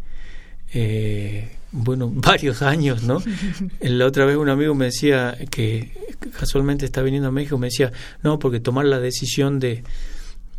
eh, 0.73 1.57
bueno, 1.71 2.11
varios 2.13 2.61
años, 2.61 3.03
¿no? 3.03 3.21
La 3.81 4.05
otra 4.05 4.25
vez 4.25 4.37
un 4.37 4.49
amigo 4.49 4.75
me 4.75 4.85
decía 4.85 5.37
que 5.49 5.91
casualmente 6.37 6.85
está 6.85 7.01
viniendo 7.01 7.29
a 7.29 7.31
México, 7.31 7.57
me 7.57 7.67
decía, 7.67 7.91
no, 8.23 8.39
porque 8.39 8.59
tomar 8.59 8.85
la 8.85 8.99
decisión 8.99 9.59
de, 9.59 9.83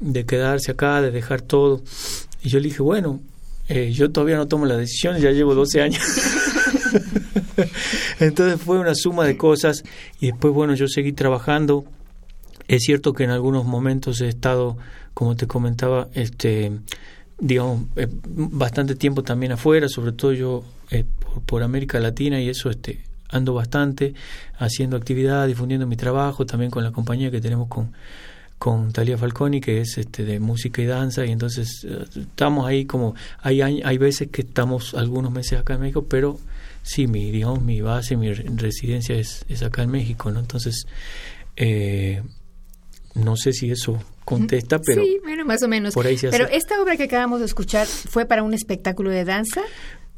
de 0.01 0.25
quedarse 0.25 0.73
acá, 0.73 1.03
de 1.03 1.11
dejar 1.11 1.43
todo. 1.43 1.83
Y 2.43 2.49
yo 2.49 2.61
le 2.61 2.69
dije, 2.69 2.83
bueno, 2.83 3.21
eh, 3.69 3.93
yo 3.93 4.11
todavía 4.11 4.37
no 4.37 4.49
tomo 4.49 4.67
la 4.67 4.77
decisión, 4.77 5.19
ya 5.19 5.31
llevo 5.31 5.55
12 5.55 5.83
años. 5.83 6.01
Entonces 8.21 8.61
fue 8.61 8.79
una 8.79 8.95
suma 8.95 9.27
de 9.27 9.37
cosas 9.37 9.83
y 10.21 10.29
después, 10.29 10.55
bueno, 10.55 10.75
yo 10.75 10.89
seguí 10.89 11.13
trabajando. 11.13 11.85
Es 12.67 12.83
cierto 12.83 13.13
que 13.13 13.25
en 13.25 13.31
algunos 13.31 13.65
momentos 13.65 14.21
he 14.21 14.29
estado, 14.29 14.77
como 15.15 15.37
te 15.37 15.47
comentaba, 15.47 16.09
este 16.15 16.73
digamos, 17.39 17.85
eh, 17.97 18.09
bastante 18.27 18.95
tiempo 18.95 19.23
también 19.23 19.53
afuera, 19.53 19.89
sobre 19.89 20.13
todo 20.13 20.33
yo 20.33 20.65
eh, 20.91 21.05
por, 21.47 21.63
América 21.63 22.01
Latina 22.01 22.41
y 22.41 22.49
eso 22.49 22.71
este 22.71 23.05
ando 23.31 23.55
bastante 23.55 24.15
haciendo 24.59 24.97
actividad, 24.97 25.47
difundiendo 25.47 25.87
mi 25.87 25.97
trabajo, 25.97 26.47
también 26.47 26.71
con 26.71 26.83
la 26.83 26.93
compañía 26.93 27.31
que 27.31 27.41
tenemos 27.41 27.69
con 27.69 27.93
con 28.59 28.93
Talia 28.93 29.17
Falconi 29.17 29.61
que 29.61 29.81
es 29.81 29.99
este 29.99 30.25
de 30.25 30.41
música 30.41 30.83
y 30.83 30.87
danza 30.87 31.25
y 31.25 31.31
entonces 31.31 31.87
eh, 31.89 32.05
estamos 32.17 32.67
ahí 32.67 32.87
como 32.87 33.15
hay 33.41 33.61
hay 33.61 33.99
veces 33.99 34.31
que 34.33 34.43
estamos 34.43 34.95
algunos 34.95 35.31
meses 35.31 35.61
acá 35.61 35.75
en 35.75 35.83
México, 35.83 36.07
pero 36.09 36.41
sí 36.83 37.07
mi 37.07 37.31
digamos 37.31 37.63
mi 37.63 37.81
base, 37.83 38.17
mi 38.17 38.33
residencia 38.33 39.15
es, 39.15 39.45
es 39.49 39.63
acá 39.63 39.85
en 39.85 39.91
México, 39.91 40.33
¿no? 40.33 40.41
Entonces 40.41 40.87
no 43.15 43.37
sé 43.37 43.53
si 43.53 43.71
eso 43.71 44.01
contesta, 44.29 44.79
pero... 44.79 45.03
Sí, 45.03 45.19
bueno, 45.23 45.45
más 45.47 45.63
o 45.63 45.69
menos. 45.69 45.95
pero 46.31 46.47
esta 46.49 46.83
obra 46.83 46.97
que 46.97 47.05
acabamos 47.05 47.41
de 47.41 47.47
escuchar 47.47 47.87
fue 47.87 48.27
para 48.27 48.43
un 48.43 48.53
espectáculo 48.53 49.11
de 49.11 49.25
danza. 49.25 49.63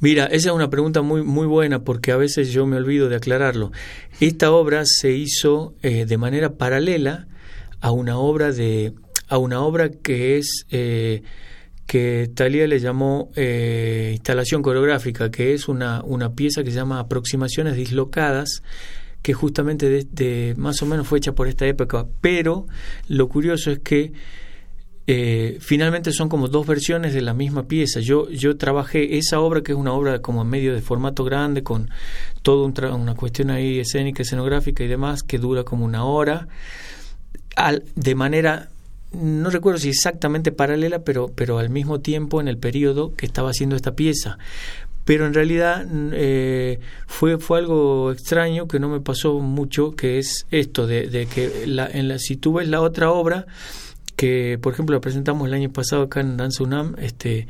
Mira, 0.01 0.25
esa 0.27 0.49
es 0.49 0.55
una 0.55 0.70
pregunta 0.70 1.03
muy 1.03 1.23
muy 1.23 1.46
buena 1.46 1.85
porque 1.85 2.11
a 2.11 2.16
veces 2.16 2.51
yo 2.51 2.66
me 2.66 2.77
olvido 2.77 3.09
de 3.09 3.16
aclararlo. 3.16 3.70
Esta 4.18 4.51
obra 4.51 4.83
se 4.85 5.12
hizo 5.12 5.75
eh, 5.83 6.07
de 6.07 6.16
manera 6.16 6.55
paralela 6.55 7.29
a 7.81 7.92
una 7.92 8.18
obra 8.18 8.51
de 8.51 8.94
a 9.29 9.38
una 9.38 9.61
obra 9.61 9.90
que 9.90 10.38
es 10.38 10.64
eh, 10.70 11.23
que 11.87 12.31
Talía 12.35 12.66
le 12.66 12.81
llamó 12.81 13.31
eh, 13.37 14.12
instalación 14.14 14.62
coreográfica, 14.62 15.31
que 15.31 15.55
es 15.55 15.68
una, 15.68 16.03
una 16.03 16.35
pieza 16.35 16.64
que 16.64 16.70
se 16.70 16.77
llama 16.77 16.99
Aproximaciones 16.99 17.77
dislocadas, 17.77 18.62
que 19.22 19.35
justamente 19.35 20.06
de, 20.11 20.54
más 20.56 20.80
o 20.83 20.87
menos 20.87 21.06
fue 21.06 21.18
hecha 21.18 21.33
por 21.33 21.48
esta 21.48 21.66
época, 21.66 22.06
pero 22.20 22.66
lo 23.09 23.28
curioso 23.28 23.70
es 23.70 23.80
que 23.80 24.12
eh, 25.06 25.59
finalmente 25.61 26.12
son 26.12 26.28
como 26.28 26.48
dos 26.48 26.66
versiones 26.66 27.12
de 27.12 27.20
la 27.20 27.35
misma 27.35 27.64
pieza. 27.64 28.00
Yo, 28.00 28.30
yo 28.30 28.56
trabajé 28.56 29.18
esa 29.18 29.40
obra, 29.40 29.62
que 29.62 29.72
es 29.72 29.78
una 29.78 29.92
obra 29.92 30.20
como 30.20 30.42
en 30.42 30.48
medio 30.48 30.74
de 30.74 30.80
formato 30.80 31.24
grande, 31.24 31.62
con 31.62 31.90
toda 32.42 32.66
una 32.94 33.14
cuestión 33.14 33.50
ahí 33.50 33.80
escénica, 33.80 34.22
escenográfica 34.22 34.85
y 34.85 34.88
demás, 34.88 35.22
que 35.22 35.38
dura 35.38 35.64
como 35.64 35.85
una 35.85 36.04
hora, 36.04 36.48
al, 37.56 37.83
de 37.96 38.14
manera 38.14 38.70
no 39.12 39.50
recuerdo 39.50 39.80
si 39.80 39.88
exactamente 39.88 40.52
paralela, 40.52 41.00
pero, 41.00 41.33
pero 41.35 41.59
al 41.59 41.68
mismo 41.68 42.00
tiempo 42.00 42.40
en 42.40 42.46
el 42.46 42.59
periodo 42.59 43.14
que 43.16 43.26
estaba 43.26 43.50
haciendo 43.50 43.74
esta 43.74 43.96
pieza 43.96 44.38
pero 45.11 45.27
en 45.27 45.35
realidad 45.35 45.85
eh, 46.12 46.79
fue, 47.09 47.38
fue 47.38 47.59
algo 47.59 48.12
extraño 48.12 48.68
que 48.68 48.79
no 48.79 48.88
me 48.88 49.01
pasó 49.01 49.40
mucho, 49.40 49.90
que 49.90 50.20
es 50.20 50.46
esto, 50.53 50.87
de, 50.87 51.27
que 51.29 51.66
la, 51.66 51.88
en 51.88 52.07
la, 52.07 52.20
si 52.20 52.37
tú 52.37 52.53
ves 52.53 52.68
la 52.68 52.81
otra 52.81 53.11
obra, 53.11 53.44
que 54.14 54.57
por 54.62 54.73
ejemplo 54.73 54.94
la 54.94 55.01
presentamos 55.01 55.49
el 55.49 55.55
año 55.55 55.73
pasado 55.73 56.03
acá 56.03 56.20
en 56.20 56.37
Danza 56.37 56.62
UNAM, 56.62 56.94
este, 57.01 57.49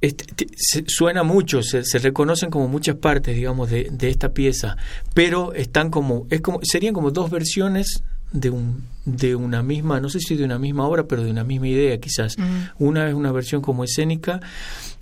este 0.00 0.48
suena 0.88 1.22
mucho, 1.22 1.62
se, 1.62 1.84
se, 1.84 2.00
reconocen 2.00 2.50
como 2.50 2.66
muchas 2.66 2.96
partes, 2.96 3.36
digamos, 3.36 3.70
de, 3.70 3.90
de, 3.92 4.08
esta 4.08 4.32
pieza, 4.32 4.76
pero 5.14 5.52
están 5.52 5.88
como, 5.88 6.26
es 6.30 6.40
como, 6.40 6.58
serían 6.64 6.94
como 6.94 7.12
dos 7.12 7.30
versiones 7.30 8.02
de 8.32 8.50
un 8.50 8.82
de 9.04 9.36
una 9.36 9.62
misma, 9.62 10.00
no 10.00 10.08
sé 10.08 10.18
si 10.18 10.34
de 10.34 10.44
una 10.44 10.58
misma 10.58 10.88
obra, 10.88 11.06
pero 11.06 11.22
de 11.22 11.30
una 11.30 11.44
misma 11.44 11.68
idea 11.68 12.00
quizás. 12.00 12.36
Una 12.78 13.08
es 13.08 13.14
una 13.14 13.30
versión 13.32 13.60
como 13.60 13.84
escénica 13.84 14.40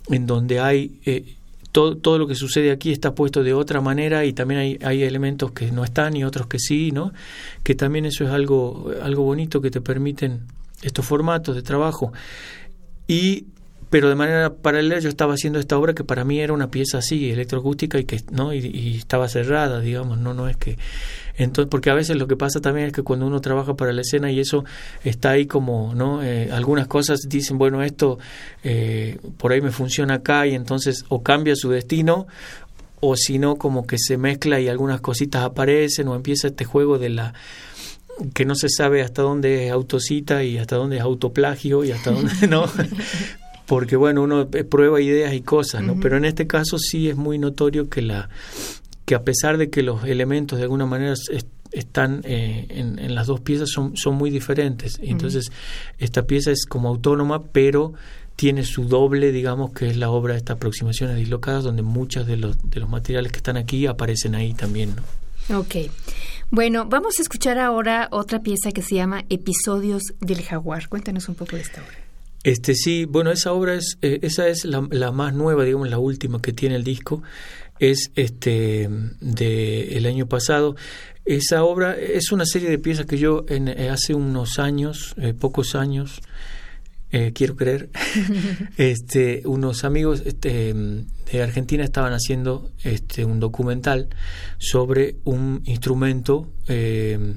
en 0.09 0.27
donde 0.27 0.61
hay 0.61 0.99
eh, 1.05 1.37
todo, 1.73 1.97
todo 1.97 2.19
lo 2.19 2.27
que 2.27 2.35
sucede 2.35 2.71
aquí 2.71 2.93
está 2.93 3.15
puesto 3.15 3.43
de 3.43 3.55
otra 3.55 3.81
manera 3.81 4.25
y 4.25 4.33
también 4.33 4.61
hay, 4.61 4.79
hay 4.85 5.03
elementos 5.03 5.53
que 5.53 5.73
no 5.73 5.85
están 5.85 6.17
y 6.17 6.25
otros 6.25 6.47
que 6.47 6.59
sí, 6.59 6.93
¿no? 6.93 7.13
Que 7.63 7.75
también 7.75 8.05
eso 8.05 8.25
es 8.25 8.31
algo, 8.31 8.93
algo 9.03 9.23
bonito 9.23 9.61
que 9.61 9.71
te 9.71 9.81
permiten 9.81 10.43
estos 10.83 11.07
formatos 11.07 11.55
de 11.55 11.63
trabajo. 11.63 12.13
Y 13.09 13.47
pero 13.93 14.09
de 14.09 14.15
manera 14.15 14.55
paralela 14.55 15.01
yo 15.01 15.11
estaba 15.11 15.35
haciendo 15.35 15.59
esta 15.59 15.77
obra 15.77 15.93
que 15.93 16.03
para 16.03 16.25
mí 16.25 16.41
era 16.41 16.55
una 16.55 16.71
pieza 16.71 16.97
así 16.97 17.31
electroacústica 17.31 17.99
y 17.99 18.05
que 18.05 18.23
no 18.31 18.55
y, 18.55 18.97
estaba 18.97 19.29
cerrada 19.29 19.81
digamos 19.81 20.17
no 20.17 20.33
no 20.33 20.49
es 20.49 20.57
que 20.57 20.79
entonces 21.37 21.69
porque 21.71 21.91
a 21.91 21.95
veces 21.95 22.17
lo 22.17 22.27
que 22.27 22.35
pasa 22.35 22.63
también 22.63 22.87
es 22.87 22.95
que 22.95 23.03
cuando 23.03 23.27
uno 23.27 23.43
trabaja 23.43 23.75
para 23.75 23.93
la 23.93 24.01
escena 24.01 24.33
y 24.33 24.41
eso 24.41 24.65
está 25.05 25.33
ahí 25.33 25.45
como 25.45 25.95
no 25.95 26.23
eh, 26.23 26.49
algunas 26.51 26.87
cosas 26.87 27.21
dicen 27.29 27.59
bueno 27.59 27.83
esto 27.83 28.19
eh, 28.65 29.19
por 29.37 29.53
ahí 29.53 29.61
me 29.61 29.71
funciona 29.71 30.15
acá 30.15 30.47
y 30.47 30.55
entonces 30.55 31.05
o 31.11 31.23
cambia 31.23 31.55
su 31.55 31.69
destino 31.69 32.27
o 33.01 33.15
si 33.15 33.39
no 33.39 33.57
como 33.57 33.87
que 33.87 33.99
se 33.99 34.17
mezcla 34.17 34.59
y 34.59 34.69
algunas 34.69 35.03
cositas 35.03 35.45
aparecen 35.45 36.09
o 36.09 36.15
empieza 36.15 36.49
este 36.49 36.65
juego 36.65 36.99
de 36.99 37.11
la 37.11 37.35
que 38.33 38.47
no 38.47 38.55
se 38.55 38.71
sabe 38.71 39.03
hasta 39.03 39.21
dónde 39.21 39.67
es 39.67 39.73
autocita 39.73 40.45
y 40.45 40.57
hasta 40.57 40.77
dónde 40.77 40.97
es 40.97 41.03
autoplagio 41.03 41.85
y 41.85 41.93
hasta 41.93 42.11
dónde 42.11 42.49
no 42.49 42.65
porque 43.67 43.97
bueno, 43.97 44.23
uno 44.23 44.49
prueba 44.49 45.01
ideas 45.01 45.35
y 45.35 45.41
cosas, 45.41 45.83
¿no? 45.83 45.99
Pero 46.01 46.17
en 46.17 46.25
este 46.25 46.47
caso 46.47 46.79
sí 46.79 47.09
es 47.09 47.17
muy 47.17 47.39
notorio 47.39 47.89
que 47.89 48.03
la 48.03 48.29
que 49.05 49.15
a 49.15 49.23
pesar 49.23 49.59
de 49.59 49.71
que 49.71 49.83
los 49.83 50.05
elementos 50.05 50.59
de 50.59 50.65
alguna 50.65 50.87
manera 50.87 51.15
están 51.73 52.21
eh, 52.25 52.67
en, 52.71 53.15
las 53.15 53.27
dos 53.27 53.41
piezas 53.41 53.71
son, 53.71 53.97
son 53.97 54.15
muy 54.15 54.31
diferentes. 54.31 54.99
Entonces, 55.03 55.51
esta 55.99 56.23
pieza 56.23 56.51
es 56.51 56.67
como 56.67 56.89
autónoma, 56.89 57.43
pero 57.43 57.95
tiene 58.37 58.65
su 58.65 58.85
doble, 58.85 59.33
digamos, 59.33 59.73
que 59.73 59.89
es 59.89 59.97
la 59.97 60.11
obra 60.11 60.35
de 60.35 60.39
estas 60.39 60.57
aproximaciones 60.57 61.17
dislocadas, 61.17 61.65
donde 61.65 61.83
muchos 61.83 62.27
de 62.27 62.37
los, 62.37 62.57
de 62.63 62.81
los 62.81 62.89
materiales 62.89 63.33
que 63.33 63.39
están 63.39 63.57
aquí 63.57 63.87
aparecen 63.87 64.35
ahí 64.35 64.55
también. 64.55 64.95
¿no? 65.49 65.59
Ok. 65.59 65.77
Bueno, 66.51 66.87
vamos 66.87 67.19
a 67.19 67.23
escuchar 67.23 67.59
ahora 67.59 68.09
otra 68.11 68.43
pieza 68.43 68.73
que 68.73 68.83
se 68.83 68.95
llama 68.95 69.25
Episodios 69.31 70.03
del 70.21 70.43
Jaguar. 70.43 70.89
Cuéntanos 70.89 71.29
un 71.29 71.35
poco 71.35 71.57
de 71.57 71.63
esta 71.63 71.83
obra. 71.83 71.99
Este 72.45 72.75
sí, 72.75 73.05
bueno, 73.05 73.31
esa 73.31 73.53
obra 73.53 73.75
es, 73.75 73.99
eh, 74.03 74.19
esa 74.23 74.49
es 74.49 74.65
la, 74.65 74.87
la, 74.91 75.13
más 75.13 75.35
nueva, 75.35 75.65
digamos, 75.65 75.89
la 75.89 75.99
última 75.99 76.43
que 76.43 76.53
tiene 76.53 76.75
el 76.75 76.83
disco, 76.85 77.23
es 77.79 78.11
este 78.15 78.89
de 79.21 79.97
el 79.97 80.07
año 80.07 80.27
pasado. 80.27 80.77
Esa 81.25 81.63
obra 81.63 81.97
es 81.97 82.33
una 82.33 82.45
serie 82.47 82.69
de 82.69 82.79
piezas 82.79 83.07
que 83.07 83.19
yo 83.19 83.45
en, 83.49 83.69
eh, 83.69 83.91
hace 83.91 84.15
unos 84.15 84.59
años, 84.59 85.15
eh, 85.19 85.35
pocos 85.35 85.77
años, 85.77 86.21
eh, 87.15 87.33
quiero 87.35 87.57
creer, 87.57 87.91
este, 88.79 89.43
unos 89.45 89.85
amigos 89.85 90.23
este, 90.25 90.73
de 90.73 91.43
Argentina 91.43 91.85
estaban 91.85 92.15
haciendo 92.15 92.71
este, 92.83 93.27
un 93.27 93.39
documental 93.39 94.09
sobre 94.57 95.17
un 95.25 95.61
instrumento, 95.67 96.51
eh, 96.69 97.35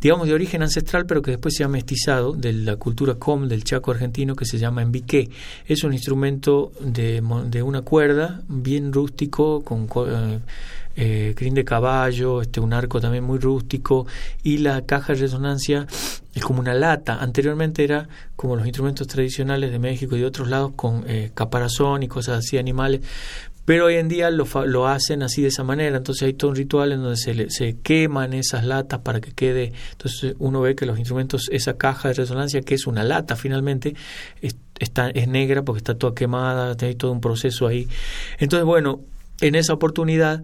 digamos, 0.00 0.26
de 0.26 0.34
origen 0.34 0.62
ancestral, 0.62 1.06
pero 1.06 1.22
que 1.22 1.32
después 1.32 1.54
se 1.56 1.64
ha 1.64 1.68
mestizado 1.68 2.32
de 2.32 2.52
la 2.52 2.76
cultura 2.76 3.14
com 3.14 3.48
del 3.48 3.64
Chaco 3.64 3.90
argentino, 3.90 4.36
que 4.36 4.44
se 4.44 4.58
llama 4.58 4.82
embiqué. 4.82 5.30
Es 5.66 5.84
un 5.84 5.92
instrumento 5.92 6.72
de, 6.80 7.22
de 7.46 7.62
una 7.62 7.82
cuerda, 7.82 8.42
bien 8.48 8.92
rústico, 8.92 9.62
con... 9.64 9.88
Eh, 10.08 10.38
eh, 10.96 11.34
crin 11.36 11.54
de 11.54 11.64
caballo, 11.64 12.40
este, 12.40 12.60
un 12.60 12.72
arco 12.72 13.00
también 13.00 13.24
muy 13.24 13.38
rústico 13.38 14.06
y 14.44 14.58
la 14.58 14.82
caja 14.82 15.12
de 15.12 15.20
resonancia 15.20 15.88
es 16.34 16.42
como 16.42 16.60
una 16.60 16.74
lata. 16.74 17.18
Anteriormente 17.20 17.82
era 17.82 18.08
como 18.36 18.54
los 18.54 18.64
instrumentos 18.64 19.08
tradicionales 19.08 19.72
de 19.72 19.78
México 19.80 20.16
y 20.16 20.20
de 20.20 20.26
otros 20.26 20.48
lados 20.48 20.72
con 20.76 21.04
eh, 21.08 21.32
caparazón 21.34 22.04
y 22.04 22.08
cosas 22.08 22.38
así, 22.38 22.58
animales. 22.58 23.00
Pero 23.64 23.86
hoy 23.86 23.94
en 23.94 24.08
día 24.08 24.30
lo, 24.30 24.46
lo 24.66 24.86
hacen 24.86 25.22
así 25.22 25.42
de 25.42 25.48
esa 25.48 25.64
manera, 25.64 25.96
entonces 25.96 26.24
hay 26.24 26.34
todo 26.34 26.50
un 26.50 26.56
ritual 26.56 26.92
en 26.92 27.00
donde 27.00 27.16
se, 27.16 27.50
se 27.50 27.76
queman 27.80 28.32
esas 28.34 28.64
latas 28.64 29.00
para 29.00 29.20
que 29.20 29.32
quede, 29.32 29.72
entonces 29.92 30.34
uno 30.38 30.60
ve 30.60 30.74
que 30.74 30.86
los 30.86 30.98
instrumentos, 30.98 31.48
esa 31.50 31.76
caja 31.76 32.08
de 32.08 32.14
resonancia 32.14 32.60
que 32.60 32.74
es 32.74 32.86
una 32.86 33.04
lata 33.04 33.36
finalmente, 33.36 33.94
es, 34.42 34.56
está, 34.78 35.10
es 35.10 35.28
negra 35.28 35.62
porque 35.62 35.78
está 35.78 35.94
toda 35.96 36.14
quemada, 36.14 36.76
hay 36.78 36.94
todo 36.94 37.12
un 37.12 37.20
proceso 37.20 37.66
ahí. 37.66 37.88
Entonces 38.38 38.66
bueno, 38.66 39.00
en 39.40 39.54
esa 39.54 39.72
oportunidad 39.72 40.42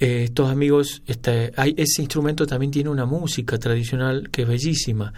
eh, 0.00 0.24
estos 0.24 0.48
amigos, 0.48 1.02
este, 1.06 1.52
hay, 1.56 1.74
ese 1.76 2.02
instrumento 2.02 2.46
también 2.46 2.70
tiene 2.70 2.88
una 2.88 3.04
música 3.04 3.58
tradicional 3.58 4.30
que 4.30 4.42
es 4.42 4.48
bellísima. 4.48 5.12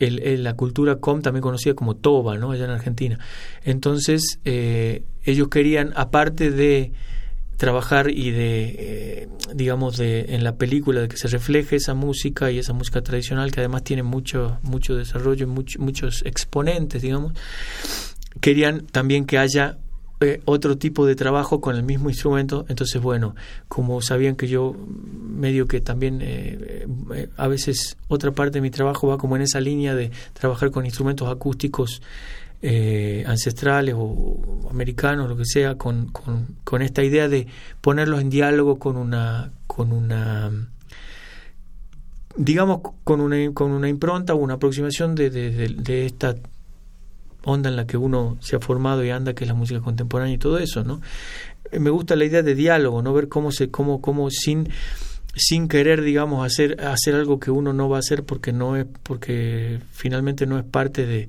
Em, 0.00 0.42
la 0.42 0.54
cultura 0.54 0.96
com 0.96 1.20
también 1.20 1.42
conocida 1.42 1.74
como 1.74 1.94
toba, 1.94 2.38
¿no? 2.38 2.50
Allá 2.52 2.64
en 2.64 2.70
Argentina. 2.70 3.18
Entonces, 3.64 4.40
eh, 4.44 5.02
ellos 5.24 5.48
querían, 5.48 5.92
aparte 5.94 6.50
de 6.50 6.92
trabajar 7.58 8.10
y 8.10 8.30
de, 8.30 8.76
eh, 8.78 9.28
digamos, 9.54 9.98
de, 9.98 10.34
en 10.34 10.42
la 10.42 10.56
película 10.56 11.02
de 11.02 11.08
que 11.08 11.18
se 11.18 11.28
refleje 11.28 11.76
esa 11.76 11.92
música 11.92 12.50
y 12.50 12.58
esa 12.58 12.72
música 12.72 13.02
tradicional 13.02 13.52
que 13.52 13.60
además 13.60 13.84
tiene 13.84 14.02
mucho, 14.02 14.58
mucho 14.62 14.96
desarrollo 14.96 15.46
y 15.46 15.78
muchos 15.78 16.22
exponentes, 16.24 17.02
digamos, 17.02 17.34
querían 18.40 18.86
también 18.86 19.26
que 19.26 19.36
haya 19.36 19.76
eh, 20.22 20.42
otro 20.44 20.76
tipo 20.76 21.06
de 21.06 21.14
trabajo 21.14 21.62
con 21.62 21.76
el 21.76 21.82
mismo 21.82 22.10
instrumento. 22.10 22.66
Entonces, 22.68 23.00
bueno, 23.00 23.34
como 23.68 24.02
sabían 24.02 24.36
que 24.36 24.48
yo 24.48 24.76
medio 24.76 25.66
que 25.66 25.80
también 25.80 26.20
eh, 26.20 26.86
eh, 27.14 27.28
a 27.38 27.48
veces 27.48 27.96
otra 28.06 28.30
parte 28.30 28.58
de 28.58 28.60
mi 28.60 28.70
trabajo 28.70 29.06
va 29.06 29.16
como 29.16 29.36
en 29.36 29.42
esa 29.42 29.60
línea 29.62 29.94
de 29.94 30.10
trabajar 30.34 30.70
con 30.70 30.84
instrumentos 30.84 31.26
acústicos 31.28 32.02
ancestrales 33.24 33.94
o 33.96 34.68
americanos, 34.70 35.26
lo 35.26 35.38
que 35.38 35.46
sea, 35.46 35.76
con, 35.76 36.10
con, 36.10 36.82
esta 36.82 37.02
idea 37.02 37.26
de 37.26 37.46
ponerlos 37.80 38.20
en 38.20 38.28
diálogo 38.28 38.78
con 38.78 38.98
una 38.98 39.50
con 39.66 39.92
una 39.92 40.50
digamos 42.36 42.82
con 43.02 43.22
una 43.22 43.54
con 43.54 43.70
una 43.70 43.88
impronta 43.88 44.34
o 44.34 44.36
una 44.36 44.54
aproximación 44.54 45.14
de, 45.14 45.30
de 45.30 46.04
esta 46.04 46.34
onda 47.44 47.70
en 47.70 47.76
la 47.76 47.86
que 47.86 47.96
uno 47.96 48.36
se 48.40 48.56
ha 48.56 48.60
formado 48.60 49.04
y 49.04 49.10
anda, 49.10 49.34
que 49.34 49.44
es 49.44 49.48
la 49.48 49.54
música 49.54 49.80
contemporánea 49.80 50.34
y 50.34 50.38
todo 50.38 50.58
eso, 50.58 50.84
¿no? 50.84 51.00
Eh, 51.70 51.78
me 51.78 51.90
gusta 51.90 52.16
la 52.16 52.24
idea 52.24 52.42
de 52.42 52.54
diálogo, 52.54 53.02
no 53.02 53.12
ver 53.12 53.28
cómo 53.28 53.52
se, 53.52 53.70
cómo, 53.70 54.00
cómo 54.00 54.30
sin 54.30 54.68
sin 55.34 55.68
querer, 55.68 56.02
digamos, 56.02 56.44
hacer, 56.44 56.84
hacer 56.84 57.14
algo 57.14 57.38
que 57.38 57.50
uno 57.50 57.72
no 57.72 57.88
va 57.88 57.96
a 57.96 58.00
hacer 58.00 58.24
porque 58.24 58.52
no 58.52 58.76
es, 58.76 58.86
porque 59.02 59.78
finalmente 59.92 60.46
no 60.46 60.58
es 60.58 60.64
parte 60.64 61.06
de, 61.06 61.28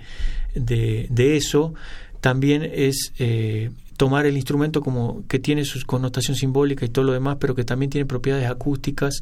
de, 0.55 1.37
eso, 1.37 1.73
también 2.19 2.63
es 2.63 3.13
eh, 3.19 3.69
tomar 4.01 4.25
el 4.25 4.35
instrumento 4.35 4.81
como 4.81 5.27
que 5.27 5.37
tiene 5.37 5.63
su 5.63 5.79
connotación 5.85 6.35
simbólica 6.35 6.83
y 6.83 6.89
todo 6.89 7.05
lo 7.05 7.13
demás, 7.13 7.37
pero 7.39 7.53
que 7.53 7.63
también 7.63 7.91
tiene 7.91 8.07
propiedades 8.07 8.49
acústicas 8.49 9.19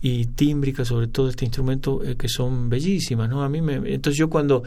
y 0.00 0.26
tímbricas, 0.26 0.86
sobre 0.86 1.08
todo 1.08 1.28
este 1.28 1.44
instrumento, 1.44 2.04
eh, 2.04 2.14
que 2.16 2.28
son 2.28 2.70
bellísimas, 2.70 3.28
¿no? 3.28 3.42
A 3.42 3.48
mí 3.48 3.60
me, 3.60 3.74
entonces 3.92 4.16
yo 4.16 4.30
cuando 4.30 4.62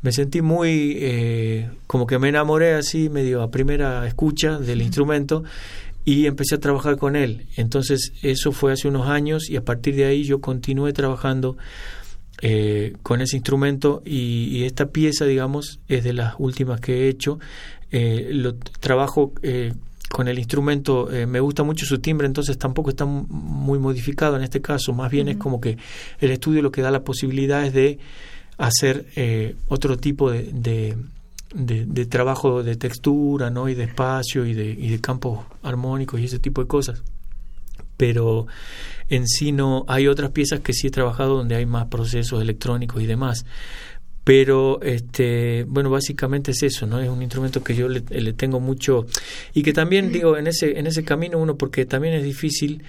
me 0.00 0.12
sentí 0.12 0.42
muy, 0.42 0.96
eh, 1.00 1.70
como 1.88 2.06
que 2.06 2.20
me 2.20 2.28
enamoré 2.28 2.74
así, 2.74 3.08
medio 3.08 3.42
a 3.42 3.50
primera 3.50 4.06
escucha 4.06 4.60
del 4.60 4.80
instrumento, 4.80 5.42
y 6.04 6.26
empecé 6.26 6.54
a 6.54 6.60
trabajar 6.60 6.96
con 6.96 7.16
él. 7.16 7.46
Entonces 7.56 8.12
eso 8.22 8.52
fue 8.52 8.72
hace 8.72 8.86
unos 8.86 9.08
años 9.08 9.50
y 9.50 9.56
a 9.56 9.64
partir 9.64 9.96
de 9.96 10.04
ahí 10.04 10.22
yo 10.22 10.40
continué 10.40 10.92
trabajando 10.92 11.56
eh, 12.42 12.94
con 13.02 13.20
ese 13.20 13.36
instrumento 13.36 14.02
y, 14.04 14.48
y, 14.56 14.64
esta 14.64 14.86
pieza, 14.86 15.26
digamos, 15.26 15.80
es 15.88 16.04
de 16.04 16.14
las 16.14 16.36
últimas 16.38 16.80
que 16.80 17.04
he 17.04 17.08
hecho 17.08 17.38
eh, 17.90 18.28
lo 18.32 18.54
trabajo 18.54 19.32
eh, 19.42 19.72
con 20.10 20.28
el 20.28 20.38
instrumento, 20.38 21.10
eh, 21.10 21.26
me 21.26 21.40
gusta 21.40 21.62
mucho 21.62 21.86
su 21.86 21.98
timbre, 21.98 22.26
entonces 22.26 22.56
tampoco 22.58 22.90
está 22.90 23.04
muy 23.04 23.78
modificado 23.78 24.36
en 24.36 24.42
este 24.42 24.60
caso, 24.60 24.92
más 24.92 25.10
bien 25.10 25.28
es 25.28 25.36
como 25.36 25.60
que 25.60 25.76
el 26.20 26.30
estudio 26.30 26.62
lo 26.62 26.70
que 26.70 26.82
da 26.82 26.90
la 26.90 27.02
posibilidad 27.02 27.64
es 27.64 27.72
de 27.72 27.98
hacer 28.58 29.06
otro 29.68 29.96
tipo 29.96 30.30
de, 30.30 30.96
de, 31.54 32.06
trabajo 32.06 32.62
de 32.62 32.76
textura 32.76 33.50
¿no? 33.50 33.68
y 33.68 33.74
de 33.74 33.84
espacio 33.84 34.44
y 34.44 34.52
de, 34.52 34.66
y 34.70 34.88
de 34.90 35.00
campos 35.00 35.46
armónicos 35.62 36.20
y 36.20 36.24
ese 36.24 36.38
tipo 36.38 36.60
de 36.60 36.68
cosas. 36.68 37.02
Pero 37.96 38.46
en 39.08 39.26
sí 39.26 39.52
no 39.52 39.84
hay 39.88 40.08
otras 40.08 40.30
piezas 40.30 40.60
que 40.60 40.72
sí 40.72 40.88
he 40.88 40.90
trabajado 40.90 41.36
donde 41.36 41.56
hay 41.56 41.66
más 41.66 41.86
procesos 41.86 42.40
electrónicos 42.42 43.02
y 43.02 43.06
demás 43.06 43.44
pero 44.30 44.80
este 44.82 45.64
bueno 45.66 45.90
básicamente 45.90 46.52
es 46.52 46.62
eso 46.62 46.86
no 46.86 47.00
es 47.00 47.08
un 47.08 47.20
instrumento 47.20 47.64
que 47.64 47.74
yo 47.74 47.88
le, 47.88 48.00
tengo 48.34 48.60
mucho 48.60 49.04
y 49.54 49.64
que 49.64 49.72
también 49.72 50.12
digo 50.12 50.36
en 50.36 50.46
ese 50.46 50.78
en 50.78 50.86
ese 50.86 51.02
camino 51.02 51.36
uno 51.36 51.56
porque 51.56 51.84
también 51.84 52.14
es 52.14 52.22
difícil 52.22 52.84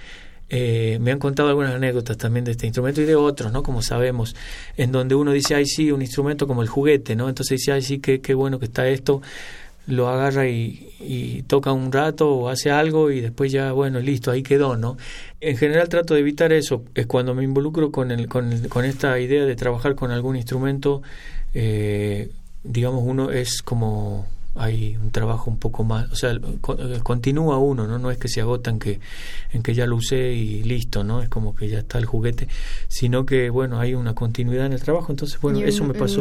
eh, 0.50 0.98
me 1.00 1.10
han 1.10 1.18
contado 1.18 1.48
algunas 1.48 1.74
anécdotas 1.74 2.16
también 2.16 2.44
de 2.44 2.52
este 2.52 2.66
instrumento 2.66 3.00
y 3.00 3.06
de 3.06 3.16
otros, 3.16 3.50
¿no? 3.52 3.62
Como 3.62 3.80
sabemos, 3.80 4.36
en 4.76 4.92
donde 4.92 5.14
uno 5.14 5.32
dice, 5.32 5.54
ay, 5.54 5.64
sí, 5.64 5.90
un 5.90 6.02
instrumento 6.02 6.46
como 6.46 6.60
el 6.60 6.68
juguete, 6.68 7.16
¿no? 7.16 7.30
Entonces 7.30 7.58
dice, 7.58 7.72
ay, 7.72 7.80
sí, 7.80 8.00
qué, 8.00 8.20
qué 8.20 8.34
bueno 8.34 8.58
que 8.58 8.66
está 8.66 8.86
esto, 8.86 9.22
lo 9.86 10.08
agarra 10.08 10.48
y, 10.48 10.88
y, 11.00 11.42
toca 11.42 11.72
un 11.72 11.90
rato 11.90 12.30
o 12.30 12.48
hace 12.48 12.70
algo 12.70 13.10
y 13.10 13.20
después 13.20 13.50
ya, 13.50 13.72
bueno, 13.72 14.00
listo, 14.00 14.30
ahí 14.30 14.42
quedó, 14.42 14.76
¿no? 14.76 14.96
En 15.40 15.56
general 15.56 15.88
trato 15.88 16.14
de 16.14 16.20
evitar 16.20 16.52
eso, 16.52 16.84
es 16.94 17.06
cuando 17.06 17.34
me 17.34 17.42
involucro 17.42 17.90
con, 17.90 18.10
el, 18.10 18.28
con, 18.28 18.52
el, 18.52 18.68
con 18.68 18.84
esta 18.84 19.18
idea 19.18 19.44
de 19.44 19.56
trabajar 19.56 19.94
con 19.94 20.10
algún 20.12 20.36
instrumento, 20.36 21.02
eh, 21.54 22.30
digamos, 22.62 23.02
uno 23.04 23.30
es 23.30 23.62
como 23.62 24.26
hay 24.54 24.96
un 24.98 25.10
trabajo 25.10 25.50
un 25.50 25.58
poco 25.58 25.82
más, 25.82 26.10
o 26.12 26.14
sea, 26.14 26.38
continúa 27.02 27.58
uno, 27.58 27.86
¿no? 27.86 27.98
No 27.98 28.10
es 28.10 28.18
que 28.18 28.28
se 28.28 28.42
agotan 28.42 28.78
que, 28.78 29.00
en 29.50 29.62
que 29.62 29.74
ya 29.74 29.86
lo 29.86 29.96
usé 29.96 30.34
y 30.34 30.62
listo, 30.62 31.04
¿no? 31.04 31.22
Es 31.22 31.30
como 31.30 31.54
que 31.56 31.68
ya 31.68 31.78
está 31.78 31.98
el 31.98 32.04
juguete, 32.04 32.48
sino 32.88 33.24
que, 33.24 33.48
bueno, 33.48 33.80
hay 33.80 33.94
una 33.94 34.14
continuidad 34.14 34.66
en 34.66 34.74
el 34.74 34.82
trabajo, 34.82 35.10
entonces, 35.10 35.40
bueno, 35.40 35.60
eso 35.60 35.84
me 35.84 35.94
pasó 35.94 36.20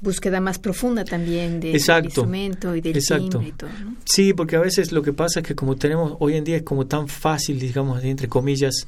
búsqueda 0.00 0.40
más 0.40 0.58
profunda 0.58 1.04
también 1.04 1.60
del 1.60 1.74
instrumento 1.74 2.74
y 2.74 2.80
del 2.80 2.96
exacto. 2.96 3.42
y 3.42 3.52
todo. 3.52 3.70
Sí, 4.04 4.32
porque 4.32 4.56
a 4.56 4.60
veces 4.60 4.92
lo 4.92 5.02
que 5.02 5.12
pasa 5.12 5.40
es 5.40 5.46
que 5.46 5.54
como 5.54 5.76
tenemos 5.76 6.16
hoy 6.20 6.34
en 6.34 6.44
día 6.44 6.56
es 6.56 6.62
como 6.62 6.86
tan 6.86 7.08
fácil, 7.08 7.58
digamos, 7.58 8.02
entre 8.04 8.28
comillas, 8.28 8.86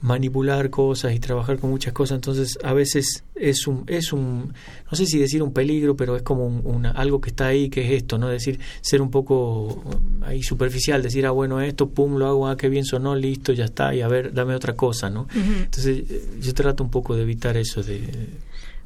manipular 0.00 0.70
cosas 0.70 1.12
y 1.12 1.18
trabajar 1.18 1.58
con 1.58 1.70
muchas 1.70 1.92
cosas, 1.92 2.16
entonces 2.16 2.56
a 2.62 2.72
veces 2.72 3.24
es 3.34 3.66
un, 3.66 3.82
es 3.88 4.12
un 4.12 4.52
no 4.90 4.96
sé 4.96 5.06
si 5.06 5.18
decir 5.18 5.42
un 5.42 5.52
peligro, 5.52 5.96
pero 5.96 6.16
es 6.16 6.22
como 6.22 6.46
un, 6.46 6.86
algo 6.86 7.20
que 7.20 7.30
está 7.30 7.48
ahí, 7.48 7.68
que 7.68 7.84
es 7.84 8.02
esto, 8.02 8.16
¿no? 8.16 8.28
decir, 8.28 8.60
ser 8.80 9.02
un 9.02 9.10
poco 9.10 9.64
um, 9.64 10.22
ahí 10.22 10.42
superficial, 10.42 11.02
decir, 11.02 11.26
ah, 11.26 11.32
bueno, 11.32 11.60
esto, 11.60 11.88
pum, 11.88 12.16
lo 12.16 12.26
hago, 12.26 12.48
ah, 12.48 12.56
qué 12.56 12.68
bien 12.68 12.84
sonó, 12.84 13.16
listo, 13.16 13.52
ya 13.52 13.64
está, 13.64 13.92
y 13.94 14.00
a 14.00 14.08
ver, 14.08 14.32
dame 14.32 14.54
otra 14.54 14.76
cosa, 14.76 15.10
¿no? 15.10 15.26
Entonces 15.34 16.04
yo 16.40 16.54
trato 16.54 16.84
un 16.84 16.90
poco 16.90 17.16
de 17.16 17.22
evitar 17.22 17.56
eso, 17.56 17.82
de 17.82 18.00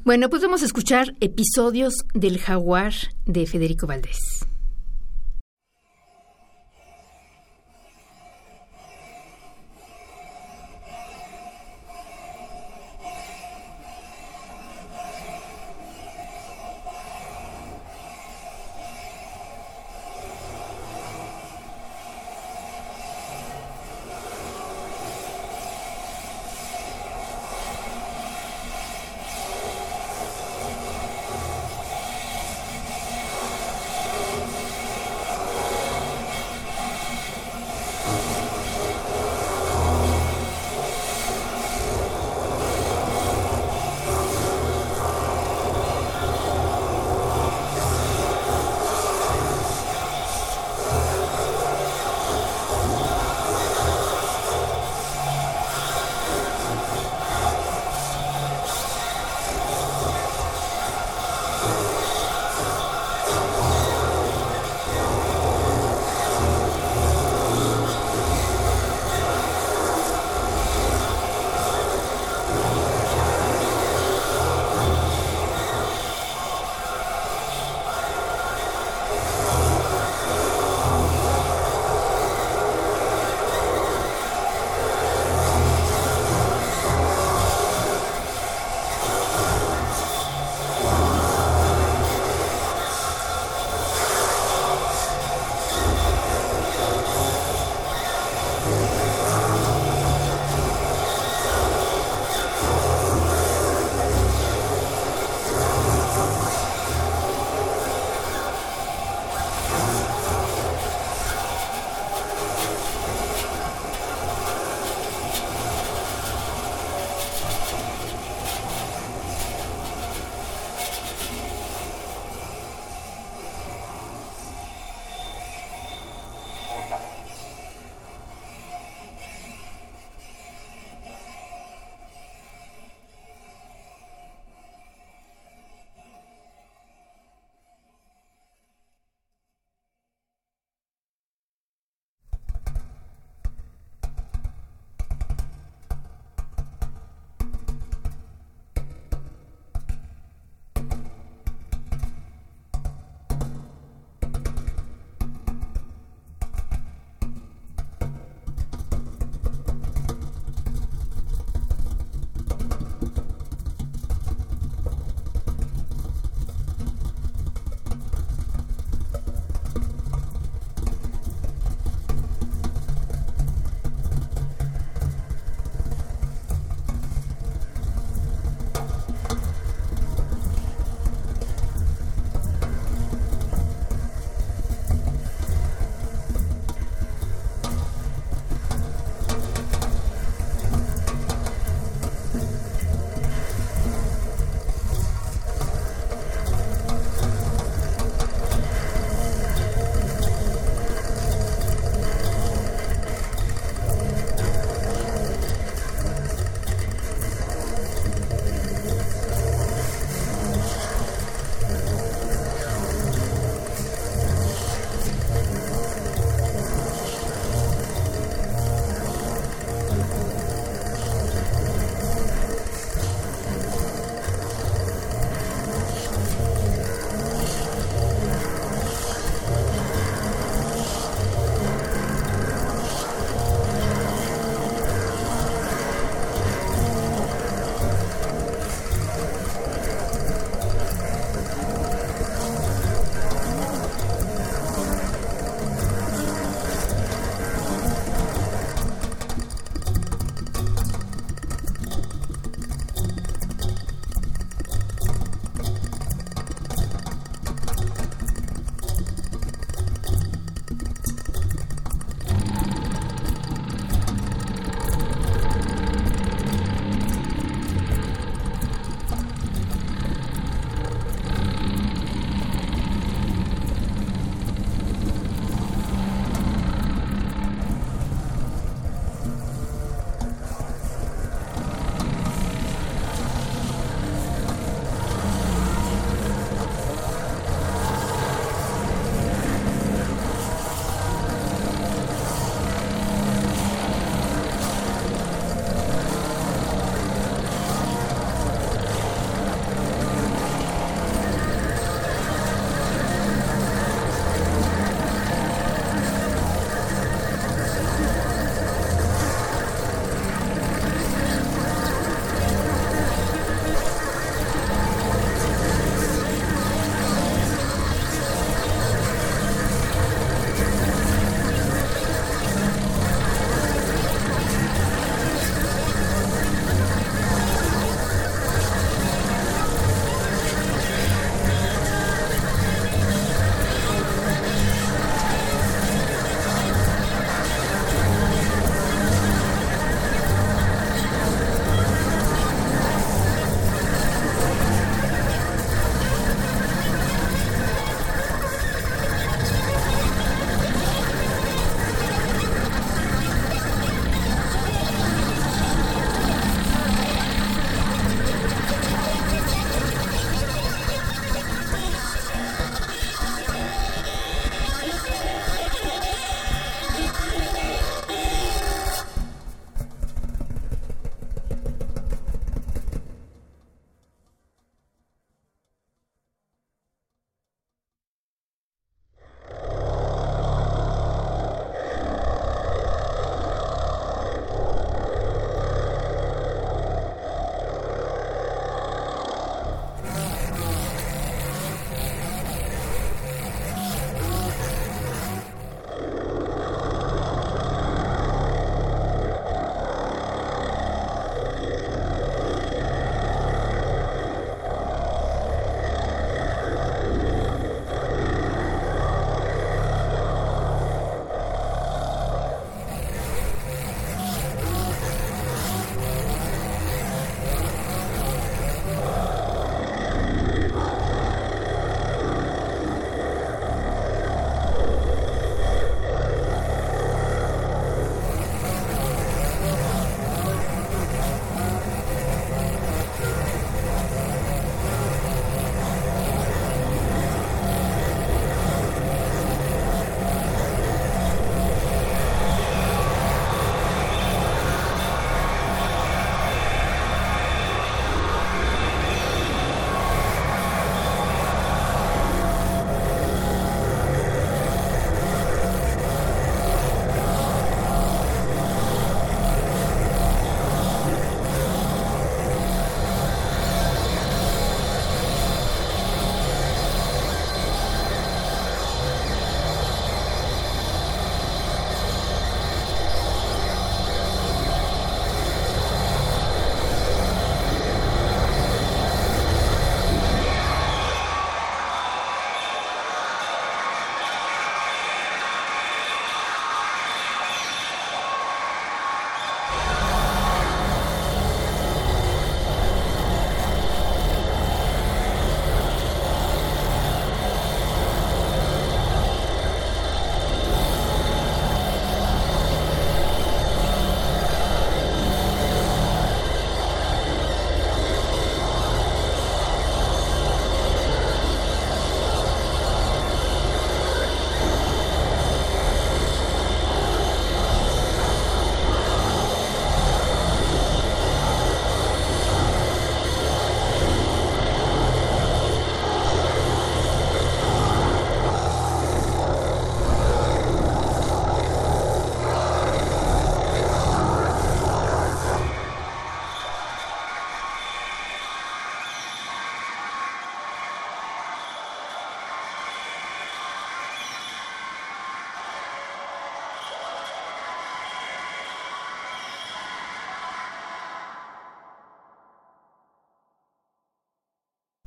bueno, 0.03 0.29
pues 0.29 0.41
vamos 0.41 0.61
a 0.63 0.65
escuchar 0.65 1.15
episodios 1.21 1.93
del 2.13 2.37
jaguar 2.37 2.93
de 3.25 3.45
Federico 3.45 3.87
Valdés. 3.87 4.19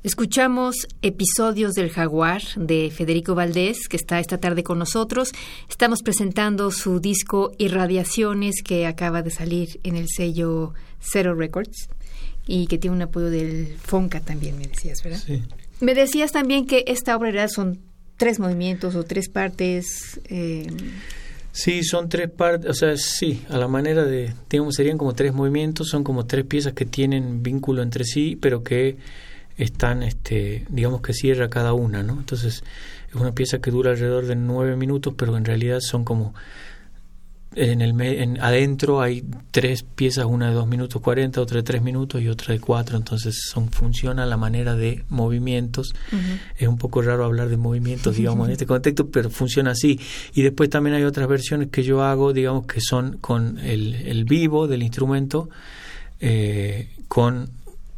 Escuchamos 0.07 0.87
episodios 1.03 1.73
del 1.73 1.91
Jaguar 1.91 2.41
de 2.55 2.93
Federico 2.95 3.35
Valdés, 3.35 3.89
que 3.89 3.97
está 3.97 4.21
esta 4.21 4.39
tarde 4.39 4.63
con 4.63 4.79
nosotros. 4.79 5.33
Estamos 5.69 6.05
presentando 6.05 6.71
su 6.71 7.01
disco 7.01 7.51
Irradiaciones, 7.59 8.63
que 8.63 8.87
acaba 8.87 9.23
de 9.23 9.33
salir 9.33 9.81
en 9.83 9.97
el 9.97 10.07
sello 10.07 10.75
Zero 11.01 11.35
Records 11.35 11.89
y 12.47 12.69
que 12.69 12.79
tiene 12.79 12.95
un 12.95 13.03
apoyo 13.03 13.31
del 13.31 13.75
Fonca 13.79 14.21
también, 14.21 14.57
me 14.57 14.69
decías, 14.69 15.03
¿verdad? 15.03 15.19
Sí. 15.27 15.43
Me 15.81 15.93
decías 15.93 16.31
también 16.31 16.69
que 16.69 16.85
esta 16.87 17.17
obra 17.17 17.31
era 17.31 17.49
son 17.49 17.81
tres 18.17 18.39
movimientos 18.39 18.95
o 18.95 19.03
tres 19.03 19.29
partes. 19.29 20.21
Eh, 20.29 20.69
Sí, 21.51 21.83
son 21.85 22.11
tres 22.11 22.31
partes, 22.31 22.71
o 22.71 22.75
sea, 22.75 22.99
sí, 22.99 23.43
a 23.49 23.57
la 23.57 23.67
manera 23.67 24.05
de, 24.05 24.35
digamos, 24.51 24.75
serían 24.75 24.99
como 24.99 25.15
tres 25.15 25.33
movimientos, 25.33 25.89
son 25.89 26.05
como 26.05 26.27
tres 26.27 26.45
piezas 26.45 26.75
que 26.75 26.85
tienen 26.85 27.43
vínculo 27.43 27.83
entre 27.83 28.05
sí, 28.05 28.37
pero 28.39 28.63
que 28.63 28.99
están, 29.57 30.03
este, 30.03 30.65
digamos 30.69 31.01
que 31.01 31.13
cierra 31.13 31.49
cada 31.49 31.73
una, 31.73 32.03
¿no? 32.03 32.15
Entonces, 32.15 32.63
es 33.09 33.15
una 33.15 33.33
pieza 33.33 33.59
que 33.61 33.71
dura 33.71 33.93
alrededor 33.93 34.27
de 34.27 34.37
nueve 34.37 34.77
minutos, 34.77 35.15
pero 35.17 35.37
en 35.37 35.45
realidad 35.45 35.81
son 35.81 36.05
como 36.05 36.35
en 37.57 37.81
el 37.81 37.99
en, 38.01 38.39
adentro 38.41 39.01
hay 39.01 39.25
tres 39.51 39.83
piezas, 39.83 40.27
una 40.27 40.49
de 40.49 40.55
dos 40.55 40.67
minutos 40.67 41.01
cuarenta, 41.01 41.41
otra 41.41 41.57
de 41.57 41.63
tres 41.63 41.81
minutos 41.81 42.21
y 42.21 42.29
otra 42.29 42.53
de 42.53 42.61
cuatro, 42.61 42.99
entonces 42.99 43.49
son 43.51 43.71
funciona 43.71 44.27
la 44.27 44.37
manera 44.37 44.77
de 44.77 45.05
movimientos. 45.09 45.95
Es 46.59 46.69
un 46.69 46.77
poco 46.77 47.01
raro 47.01 47.25
hablar 47.25 47.49
de 47.49 47.57
movimientos, 47.57 48.15
digamos, 48.17 48.47
en 48.47 48.53
este 48.53 48.67
contexto, 48.67 49.09
pero 49.09 49.31
funciona 49.31 49.71
así. 49.71 49.99
Y 50.35 50.43
después 50.43 50.69
también 50.69 50.97
hay 50.97 51.05
otras 51.05 51.27
versiones 51.29 51.71
que 51.71 51.83
yo 51.83 52.03
hago, 52.03 52.35
digamos, 52.35 52.67
que 52.67 52.81
son 52.83 53.17
con 53.19 53.59
el, 53.61 53.95
el 53.95 54.25
vivo 54.27 54.69
del 54.69 54.83
instrumento, 54.83 55.49
eh, 56.21 56.91
con 57.09 57.49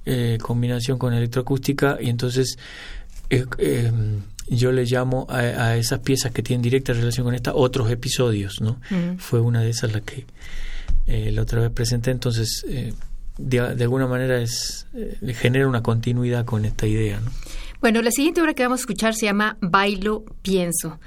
eh, 0.08 0.38
combinación 0.40 0.98
con 0.98 1.12
electroacústica, 1.12 1.98
y 2.00 2.08
entonces 2.08 2.58
eh, 3.30 3.44
eh 3.58 3.92
yo 4.50 4.72
le 4.72 4.84
llamo 4.84 5.26
a, 5.28 5.76
esas 5.76 6.00
piezas 6.00 6.32
que 6.32 6.42
tienen 6.42 6.62
directa 6.62 6.92
relación 6.92 7.24
con 7.24 7.34
esta 7.34 7.54
otros 7.54 7.90
episodios, 7.90 8.60
¿no? 8.60 8.80
Fue 9.18 9.40
una 9.40 9.60
de 9.60 9.70
esas 9.70 9.92
la 9.92 10.00
que 10.00 10.24
eh, 11.06 11.30
la 11.32 11.42
otra 11.42 11.60
vez 11.60 11.70
presenté, 11.70 12.10
entonces 12.10 12.64
eh, 12.68 12.92
de, 13.36 13.60
alguna 13.60 14.06
manera 14.06 14.40
es 14.40 14.86
genera 15.34 15.68
una 15.68 15.82
continuidad 15.82 16.44
con 16.44 16.64
esta 16.64 16.86
idea, 16.86 17.20
¿no? 17.20 17.30
Bueno, 17.80 18.02
la 18.02 18.10
siguiente 18.10 18.40
obra 18.40 18.54
que 18.54 18.62
vamos 18.62 18.80
a 18.80 18.82
escuchar 18.82 19.14
se 19.14 19.26
llama 19.26 19.56
Bailo 19.60 20.24
Pienso. 20.42 20.98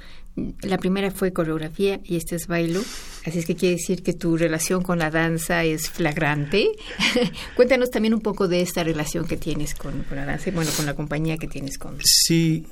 La 0.62 0.78
primera 0.78 1.10
fue 1.10 1.32
coreografía 1.32 2.00
y 2.04 2.16
esta 2.16 2.36
es 2.36 2.46
bailo, 2.46 2.80
así 3.26 3.38
es 3.38 3.46
que 3.46 3.56
quiere 3.56 3.76
decir 3.76 4.02
que 4.02 4.12
tu 4.12 4.36
relación 4.36 4.82
con 4.82 4.98
la 4.98 5.10
danza 5.10 5.64
es 5.64 5.90
flagrante. 5.90 6.70
Cuéntanos 7.56 7.90
también 7.90 8.14
un 8.14 8.20
poco 8.20 8.48
de 8.48 8.60
esta 8.60 8.84
relación 8.84 9.26
que 9.26 9.36
tienes 9.36 9.74
con, 9.74 10.02
con 10.04 10.16
la 10.16 10.24
danza 10.24 10.50
y 10.50 10.52
bueno, 10.52 10.70
con 10.76 10.86
la 10.86 10.94
compañía 10.94 11.36
que 11.36 11.48
tienes 11.48 11.78
con... 11.78 11.98
Sí, 12.02 12.66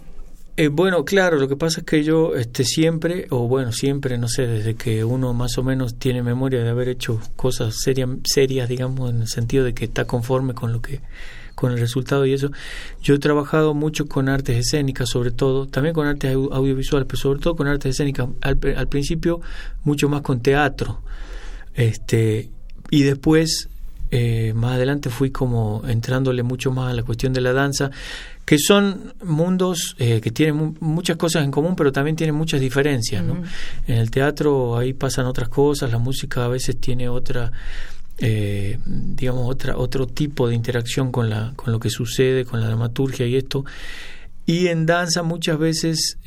eh, 0.56 0.68
bueno, 0.68 1.04
claro, 1.06 1.38
lo 1.38 1.48
que 1.48 1.56
pasa 1.56 1.80
es 1.80 1.86
que 1.86 2.02
yo 2.02 2.34
este, 2.34 2.64
siempre, 2.64 3.26
o 3.30 3.48
bueno, 3.48 3.72
siempre, 3.72 4.18
no 4.18 4.28
sé, 4.28 4.46
desde 4.46 4.74
que 4.74 5.04
uno 5.04 5.32
más 5.32 5.56
o 5.56 5.62
menos 5.62 5.98
tiene 5.98 6.22
memoria 6.22 6.62
de 6.62 6.68
haber 6.68 6.88
hecho 6.88 7.18
cosas 7.34 7.76
serias, 7.82 8.10
serias, 8.24 8.68
digamos, 8.68 9.08
en 9.10 9.22
el 9.22 9.28
sentido 9.28 9.64
de 9.64 9.72
que 9.72 9.86
está 9.86 10.04
conforme 10.04 10.52
con 10.52 10.72
lo 10.72 10.82
que 10.82 11.00
con 11.60 11.72
el 11.72 11.78
resultado 11.78 12.24
y 12.24 12.32
eso. 12.32 12.50
Yo 13.02 13.14
he 13.14 13.18
trabajado 13.18 13.74
mucho 13.74 14.06
con 14.06 14.28
artes 14.28 14.56
escénicas, 14.56 15.10
sobre 15.10 15.30
todo, 15.30 15.66
también 15.66 15.94
con 15.94 16.06
artes 16.06 16.34
audiovisuales, 16.34 17.06
pero 17.06 17.18
sobre 17.18 17.40
todo 17.40 17.54
con 17.54 17.68
artes 17.68 17.90
escénicas. 17.90 18.28
Al, 18.40 18.58
al 18.76 18.88
principio, 18.88 19.40
mucho 19.84 20.08
más 20.08 20.22
con 20.22 20.40
teatro. 20.40 21.02
Este, 21.74 22.50
y 22.90 23.02
después 23.02 23.68
eh, 24.10 24.52
más 24.54 24.72
adelante 24.72 25.08
fui 25.08 25.30
como 25.30 25.82
entrándole 25.86 26.42
mucho 26.42 26.72
más 26.72 26.90
a 26.90 26.94
la 26.94 27.02
cuestión 27.02 27.32
de 27.32 27.40
la 27.40 27.52
danza, 27.52 27.90
que 28.44 28.58
son 28.58 29.14
mundos 29.22 29.94
eh, 29.98 30.20
que 30.20 30.30
tienen 30.32 30.76
muchas 30.80 31.16
cosas 31.16 31.44
en 31.44 31.50
común, 31.50 31.76
pero 31.76 31.92
también 31.92 32.16
tienen 32.16 32.34
muchas 32.34 32.60
diferencias. 32.60 33.22
¿no? 33.22 33.42
En 33.86 33.98
el 33.98 34.10
teatro 34.10 34.76
ahí 34.78 34.94
pasan 34.94 35.26
otras 35.26 35.48
cosas, 35.48 35.92
la 35.92 35.98
música 35.98 36.46
a 36.46 36.48
veces 36.48 36.80
tiene 36.80 37.08
otra, 37.08 37.52
eh, 38.20 38.78
digamos, 38.86 39.50
otra, 39.50 39.76
otro 39.76 40.06
tipo 40.06 40.48
de 40.48 40.54
interacción 40.54 41.10
con, 41.10 41.30
la, 41.30 41.52
con 41.56 41.72
lo 41.72 41.80
que 41.80 41.90
sucede, 41.90 42.44
con 42.44 42.60
la 42.60 42.66
dramaturgia 42.66 43.26
y 43.26 43.36
esto. 43.36 43.64
Y 44.46 44.68
en 44.68 44.86
danza 44.86 45.22
muchas 45.22 45.58
veces 45.58 46.18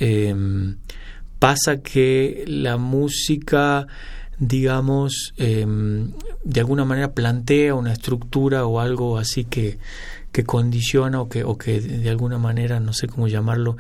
pasa 1.39 1.81
que 1.81 2.45
la 2.47 2.77
música 2.77 3.87
digamos, 4.39 5.33
em, 5.37 6.11
de 6.43 6.59
alguna 6.59 6.85
manera 6.85 7.13
plantea 7.13 7.75
una 7.75 7.93
estructura 7.93 8.65
o 8.65 8.79
algo 8.79 9.17
así 9.17 9.45
que, 9.45 9.77
que 10.31 10.43
condiciona 10.43 11.21
o 11.21 11.29
que, 11.29 11.43
o 11.43 11.57
que 11.57 11.79
de 11.79 12.09
alguna 12.09 12.37
manera, 12.37 12.79
no 12.79 12.93
sé 12.93 13.07
cómo 13.07 13.27
llamarlo, 13.27 13.77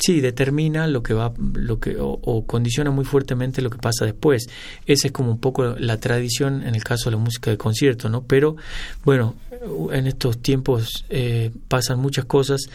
sí, 0.00 0.20
determina 0.20 0.86
lo 0.86 1.02
que 1.02 1.14
va, 1.14 1.32
lo 1.54 1.78
que, 1.78 1.96
o, 1.98 2.44
condiciona 2.46 2.90
muy 2.90 3.04
fuertemente 3.04 3.62
lo 3.62 3.70
que 3.70 3.78
pasa 3.78 4.04
después. 4.04 4.48
Esa 4.86 5.08
es 5.08 5.12
como 5.12 5.30
un 5.30 5.38
poco 5.38 5.76
la 5.78 5.98
tradición 5.98 6.62
en 6.62 6.74
el 6.74 6.82
caso 6.82 7.10
de 7.10 7.16
la 7.16 7.22
música 7.22 7.50
de 7.50 7.58
concierto, 7.58 8.08
¿no? 8.08 8.22
Pero, 8.22 8.56
bueno, 9.04 9.34
en 9.92 10.06
estos 10.06 10.40
tiempos 10.40 11.04
eh, 11.10 11.50
pasan 11.68 12.00
muchas 12.00 12.24
cosas 12.24 12.68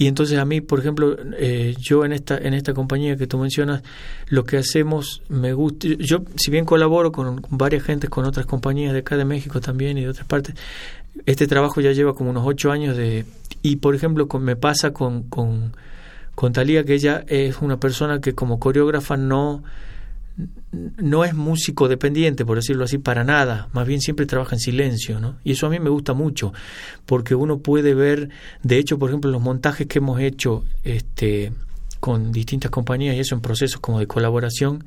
y 0.00 0.06
entonces 0.06 0.38
a 0.38 0.44
mí, 0.44 0.60
por 0.60 0.78
ejemplo, 0.78 1.16
eh, 1.38 1.74
yo 1.76 2.04
en 2.04 2.12
esta 2.12 2.38
en 2.38 2.54
esta 2.54 2.72
compañía 2.72 3.16
que 3.16 3.26
tú 3.26 3.36
mencionas, 3.36 3.82
lo 4.28 4.44
que 4.44 4.56
hacemos 4.56 5.22
me 5.28 5.52
gusta. 5.52 5.88
Yo, 5.98 6.22
si 6.36 6.52
bien 6.52 6.64
colaboro 6.64 7.10
con, 7.10 7.42
varias 7.50 7.82
gentes, 7.82 8.08
con 8.08 8.24
otras 8.24 8.46
compañías 8.46 8.92
de 8.92 9.00
acá 9.00 9.16
de 9.16 9.24
México 9.24 9.60
también 9.60 9.98
y 9.98 10.02
de 10.02 10.08
otras 10.08 10.26
partes, 10.26 10.54
este 11.26 11.48
trabajo 11.48 11.80
ya 11.80 11.90
lleva 11.90 12.14
como 12.14 12.30
unos 12.30 12.44
ocho 12.46 12.70
años 12.70 12.96
de 12.96 13.24
y 13.60 13.76
por 13.76 13.96
ejemplo 13.96 14.28
con, 14.28 14.44
me 14.44 14.54
pasa 14.54 14.92
con 14.92 15.24
con 15.24 15.72
con 16.38 16.52
Talía 16.52 16.84
que 16.84 16.94
ella 16.94 17.24
es 17.26 17.60
una 17.62 17.80
persona 17.80 18.20
que 18.20 18.32
como 18.32 18.60
coreógrafa 18.60 19.16
no 19.16 19.64
no 20.96 21.24
es 21.24 21.34
músico 21.34 21.88
dependiente, 21.88 22.44
por 22.44 22.58
decirlo 22.58 22.84
así, 22.84 22.98
para 22.98 23.24
nada, 23.24 23.68
más 23.72 23.88
bien 23.88 24.00
siempre 24.00 24.24
trabaja 24.24 24.54
en 24.54 24.60
silencio, 24.60 25.18
¿no? 25.18 25.40
Y 25.42 25.50
eso 25.50 25.66
a 25.66 25.70
mí 25.70 25.80
me 25.80 25.90
gusta 25.90 26.14
mucho, 26.14 26.52
porque 27.06 27.34
uno 27.34 27.58
puede 27.58 27.92
ver, 27.92 28.28
de 28.62 28.78
hecho, 28.78 29.00
por 29.00 29.10
ejemplo, 29.10 29.32
los 29.32 29.42
montajes 29.42 29.88
que 29.88 29.98
hemos 29.98 30.20
hecho 30.20 30.62
este, 30.84 31.52
con 31.98 32.30
distintas 32.30 32.70
compañías 32.70 33.16
y 33.16 33.18
eso 33.18 33.34
en 33.34 33.40
procesos 33.40 33.80
como 33.80 33.98
de 33.98 34.06
colaboración, 34.06 34.84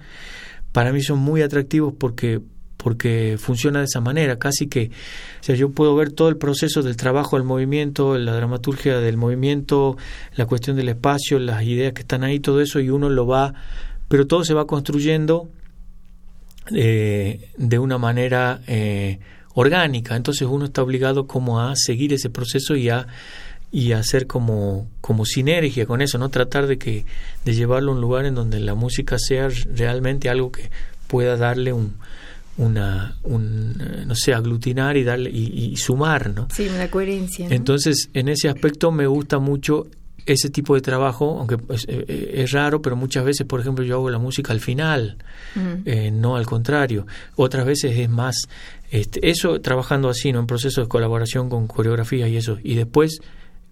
para 0.71 0.93
mí 0.93 1.01
son 1.01 1.19
muy 1.19 1.41
atractivos 1.41 1.93
porque 1.99 2.39
porque 2.81 3.37
funciona 3.39 3.79
de 3.79 3.85
esa 3.85 4.01
manera, 4.01 4.39
casi 4.39 4.67
que, 4.67 4.91
o 5.39 5.43
sea, 5.43 5.55
yo 5.55 5.69
puedo 5.69 5.95
ver 5.95 6.11
todo 6.11 6.29
el 6.29 6.37
proceso 6.37 6.81
del 6.81 6.97
trabajo 6.97 7.35
del 7.35 7.45
movimiento, 7.45 8.17
la 8.17 8.33
dramaturgia 8.33 8.99
del 8.99 9.17
movimiento, 9.17 9.97
la 10.35 10.45
cuestión 10.45 10.75
del 10.77 10.89
espacio, 10.89 11.37
las 11.39 11.63
ideas 11.63 11.93
que 11.93 12.01
están 12.01 12.23
ahí, 12.23 12.39
todo 12.39 12.61
eso, 12.61 12.79
y 12.79 12.89
uno 12.89 13.09
lo 13.09 13.27
va 13.27 13.53
pero 14.11 14.27
todo 14.27 14.43
se 14.43 14.53
va 14.53 14.67
construyendo 14.67 15.47
eh, 16.75 17.49
de 17.55 17.79
una 17.79 17.97
manera 17.97 18.59
eh, 18.67 19.19
orgánica, 19.53 20.17
entonces 20.17 20.45
uno 20.51 20.65
está 20.65 20.83
obligado 20.83 21.27
como 21.27 21.61
a 21.61 21.77
seguir 21.77 22.11
ese 22.11 22.29
proceso 22.29 22.75
y 22.75 22.89
a 22.89 23.07
y 23.71 23.93
hacer 23.93 24.27
como, 24.27 24.89
como 24.99 25.25
sinergia 25.25 25.85
con 25.85 26.01
eso, 26.01 26.17
no 26.17 26.27
tratar 26.27 26.67
de 26.67 26.77
que 26.77 27.05
de 27.45 27.53
llevarlo 27.53 27.93
a 27.93 27.95
un 27.95 28.01
lugar 28.01 28.25
en 28.25 28.35
donde 28.35 28.59
la 28.59 28.75
música 28.75 29.15
sea 29.17 29.47
realmente 29.73 30.27
algo 30.27 30.51
que 30.51 30.69
pueda 31.07 31.37
darle 31.37 31.71
un 31.71 31.93
una 32.61 33.17
un, 33.23 33.75
no 34.05 34.15
sé 34.15 34.33
aglutinar 34.33 34.97
y 34.97 35.03
darle 35.03 35.29
y, 35.29 35.75
sumar 35.77 36.33
no 36.33 36.47
sí 36.53 36.67
una 36.73 36.89
coherencia 36.89 37.47
entonces 37.49 38.09
en 38.13 38.29
ese 38.29 38.49
aspecto 38.49 38.91
me 38.91 39.07
gusta 39.07 39.39
mucho 39.39 39.87
ese 40.25 40.49
tipo 40.49 40.75
de 40.75 40.81
trabajo, 40.81 41.37
aunque 41.39 41.57
es, 41.73 41.85
eh, 41.85 42.05
eh, 42.07 42.31
es, 42.35 42.51
raro, 42.51 42.81
pero 42.81 42.95
muchas 42.95 43.25
veces, 43.25 43.47
por 43.47 43.59
ejemplo, 43.59 43.83
yo 43.83 43.95
hago 43.95 44.09
la 44.09 44.19
música 44.19 44.53
al 44.53 44.59
final, 44.59 45.17
eh, 45.85 46.11
no 46.11 46.35
al 46.35 46.45
contrario. 46.45 47.07
Otras 47.35 47.65
veces 47.65 47.97
es 47.97 48.09
más, 48.09 48.47
este, 48.91 49.29
eso 49.29 49.59
trabajando 49.61 50.09
así, 50.09 50.31
¿no? 50.31 50.39
En 50.39 50.47
proceso 50.47 50.81
de 50.81 50.87
colaboración 50.87 51.49
con 51.49 51.67
coreografía 51.67 52.27
y 52.27 52.37
eso. 52.37 52.57
Y 52.63 52.75
después, 52.75 53.21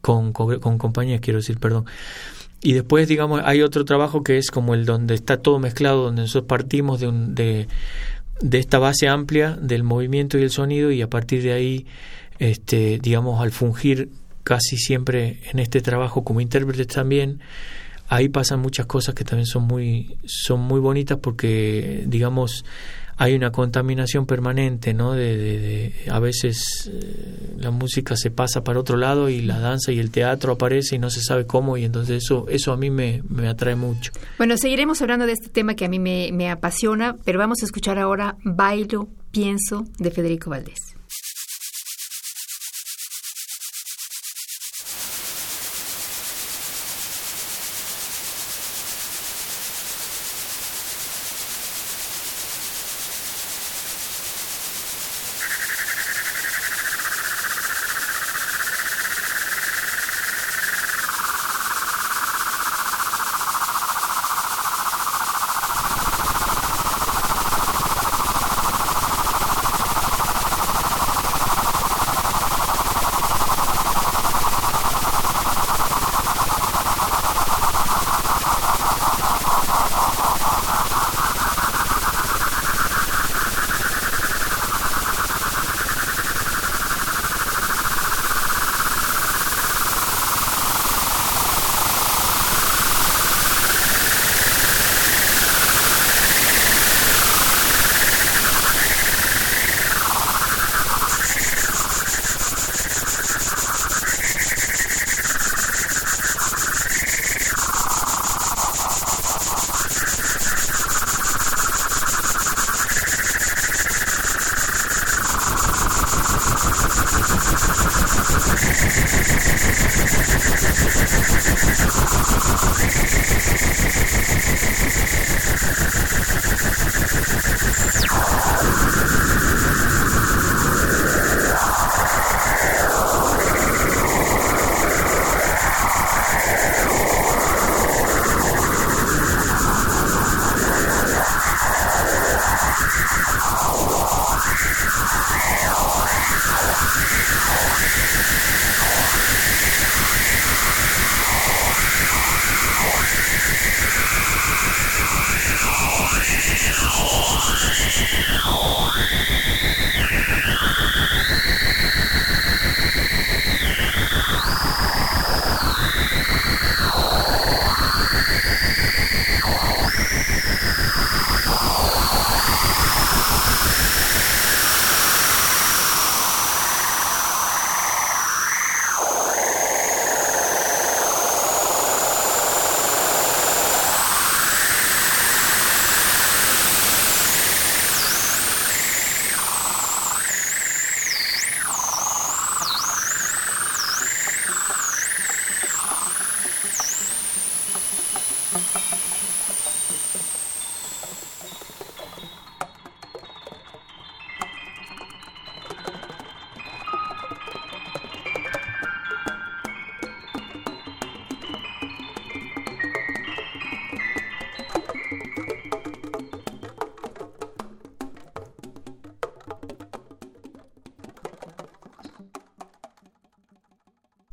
con, 0.01 0.33
con, 0.33 0.77
compañías, 0.77 1.21
quiero 1.21 1.39
decir, 1.39 1.59
perdón. 1.59 1.85
Y 2.61 2.73
después, 2.73 3.07
digamos, 3.07 3.41
hay 3.45 3.61
otro 3.61 3.85
trabajo 3.85 4.21
que 4.23 4.37
es 4.37 4.51
como 4.51 4.73
el 4.73 4.85
donde 4.85 5.13
está 5.13 5.37
todo 5.37 5.59
mezclado, 5.59 6.03
donde 6.03 6.23
nosotros 6.23 6.47
partimos 6.47 6.99
de, 6.99 7.07
un, 7.07 7.35
de, 7.35 7.67
de 8.41 8.59
esta 8.59 8.79
base 8.79 9.07
amplia 9.07 9.57
del 9.61 9.83
movimiento 9.83 10.37
y 10.37 10.43
el 10.43 10.51
sonido 10.51 10.91
y 10.91 11.01
a 11.01 11.09
partir 11.09 11.43
de 11.43 11.53
ahí, 11.53 11.85
este, 12.39 12.99
digamos, 12.99 13.41
al 13.41 13.51
fungir 13.51 14.09
casi 14.43 14.77
siempre 14.77 15.39
en 15.51 15.59
este 15.59 15.81
trabajo 15.81 16.23
como 16.23 16.41
intérprete 16.41 16.85
también, 16.85 17.39
ahí 18.07 18.29
pasan 18.29 18.59
muchas 18.59 18.85
cosas 18.85 19.13
que 19.13 19.23
también 19.23 19.45
son 19.45 19.63
muy, 19.63 20.17
son 20.25 20.61
muy 20.61 20.79
bonitas 20.79 21.19
porque, 21.21 22.03
digamos, 22.07 22.65
hay 23.19 23.35
una 23.35 23.51
contaminación 23.51 24.25
permanente, 24.25 24.93
¿no? 24.93 25.11
De, 25.11 25.93
a 26.09 26.19
veces 26.19 26.89
eh, 26.89 27.55
la 27.57 27.69
música 27.69 28.15
se 28.15 28.31
pasa 28.31 28.63
para 28.63 28.79
otro 28.79 28.95
lado 28.95 29.27
y 29.27 29.41
la 29.41 29.59
danza 29.59 29.91
y 29.91 29.99
el 29.99 30.09
teatro 30.09 30.53
aparece 30.53 30.95
y 30.95 30.99
no 30.99 31.09
se 31.09 31.21
sabe 31.21 31.45
cómo 31.45 31.75
y 31.75 31.83
entonces 31.83 32.23
eso, 32.23 32.45
eso 32.47 32.71
a 32.71 32.77
mí 32.77 32.89
me, 32.89 33.21
me 33.27 33.49
atrae 33.49 33.75
mucho. 33.75 34.13
Bueno, 34.37 34.55
seguiremos 34.57 35.01
hablando 35.01 35.25
de 35.25 35.33
este 35.33 35.49
tema 35.49 35.75
que 35.75 35.83
a 35.83 35.89
mí 35.89 35.99
me, 35.99 36.31
me 36.31 36.49
apasiona, 36.49 37.17
pero 37.25 37.39
vamos 37.39 37.61
a 37.61 37.65
escuchar 37.65 37.99
ahora 37.99 38.37
Bailo, 38.45 39.09
Pienso 39.31 39.83
de 39.99 40.11
Federico 40.11 40.49
Valdés. 40.49 40.88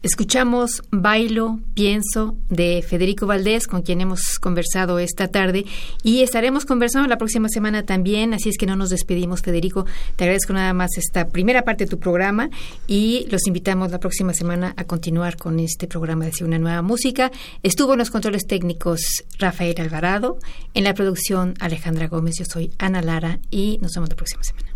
Escuchamos 0.07 0.85
Bailo, 0.93 1.59
Pienso 1.75 2.37
de 2.49 2.81
Federico 2.87 3.27
Valdés, 3.27 3.67
con 3.67 3.83
quien 3.83 4.01
hemos 4.01 4.39
conversado 4.39 5.01
esta 5.01 5.27
tarde 5.27 5.67
y 6.05 6.23
estaremos 6.23 6.65
conversando 6.65 7.09
la 7.09 7.19
próxima 7.19 7.49
semana 7.49 7.83
también, 7.83 8.33
así 8.33 8.49
es 8.49 8.57
que 8.57 8.67
no 8.67 8.77
nos 8.77 8.91
despedimos, 8.91 9.43
Federico. 9.43 9.85
Te 10.15 10.23
agradezco 10.23 10.53
nada 10.53 10.73
más 10.75 10.97
esta 10.97 11.27
primera 11.31 11.63
parte 11.63 11.87
de 11.87 11.91
tu 11.91 11.99
programa 11.99 12.51
y 12.87 13.27
los 13.33 13.49
invitamos 13.49 13.91
la 13.91 13.99
próxima 13.99 14.33
semana 14.33 14.75
a 14.77 14.85
continuar 14.85 15.37
con 15.37 15.59
este 15.59 15.89
programa 15.89 16.27
de 16.27 16.45
una 16.45 16.61
nueva 16.61 16.83
música. 16.83 17.33
Estuvo 17.65 17.95
en 17.95 17.99
los 17.99 18.13
controles 18.13 18.47
técnicos 18.47 19.25
Rafael 19.41 19.75
Alvarado, 19.81 20.39
en 20.75 20.85
la 20.85 20.95
producción 20.95 21.55
Alejandra 21.59 22.07
Gómez, 22.07 22.37
yo 22.39 22.45
soy 22.45 22.71
Ana 22.79 23.03
Lara 23.03 23.41
y 23.51 23.81
nos 23.83 23.95
vemos 23.95 24.11
la 24.11 24.15
próxima 24.15 24.45
semana. 24.45 24.76